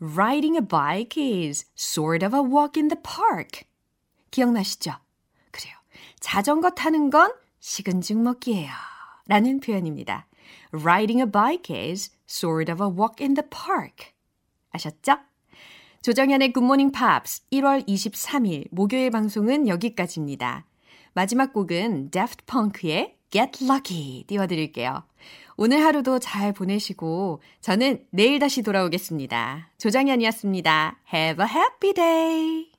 Riding 0.00 0.56
a 0.56 0.66
bike 0.66 1.22
is 1.22 1.66
sort 1.78 2.24
of 2.24 2.34
a 2.34 2.42
walk 2.42 2.80
in 2.80 2.88
the 2.88 3.00
park. 3.02 3.68
기억나시죠? 4.30 4.92
그래요. 5.50 5.74
자전거 6.18 6.70
타는 6.70 7.10
건 7.10 7.34
식은 7.60 8.00
죽 8.00 8.16
먹기예요. 8.18 8.91
라는 9.26 9.60
표현입니다. 9.60 10.26
Riding 10.72 11.20
a 11.20 11.30
bike 11.30 11.74
is 11.74 12.10
sort 12.28 12.70
of 12.70 12.82
a 12.82 12.90
walk 12.90 13.16
in 13.20 13.34
the 13.34 13.48
park. 13.48 14.12
아셨죠? 14.70 15.18
조정현의 16.02 16.52
굿모닝 16.52 16.90
팝스 16.90 17.42
1월 17.52 17.86
23일 17.86 18.66
목요일 18.70 19.10
방송은 19.10 19.68
여기까지입니다. 19.68 20.66
마지막 21.14 21.52
곡은 21.52 22.10
Daft 22.10 22.44
Punk의 22.46 23.16
Get 23.30 23.64
Lucky 23.64 24.24
띄워드릴게요. 24.26 25.04
오늘 25.56 25.84
하루도 25.84 26.18
잘 26.18 26.52
보내시고 26.52 27.40
저는 27.60 28.04
내일 28.10 28.38
다시 28.38 28.62
돌아오겠습니다. 28.62 29.70
조정현이었습니다. 29.78 30.98
Have 31.14 31.44
a 31.44 31.50
happy 31.50 31.92
day! 31.94 32.71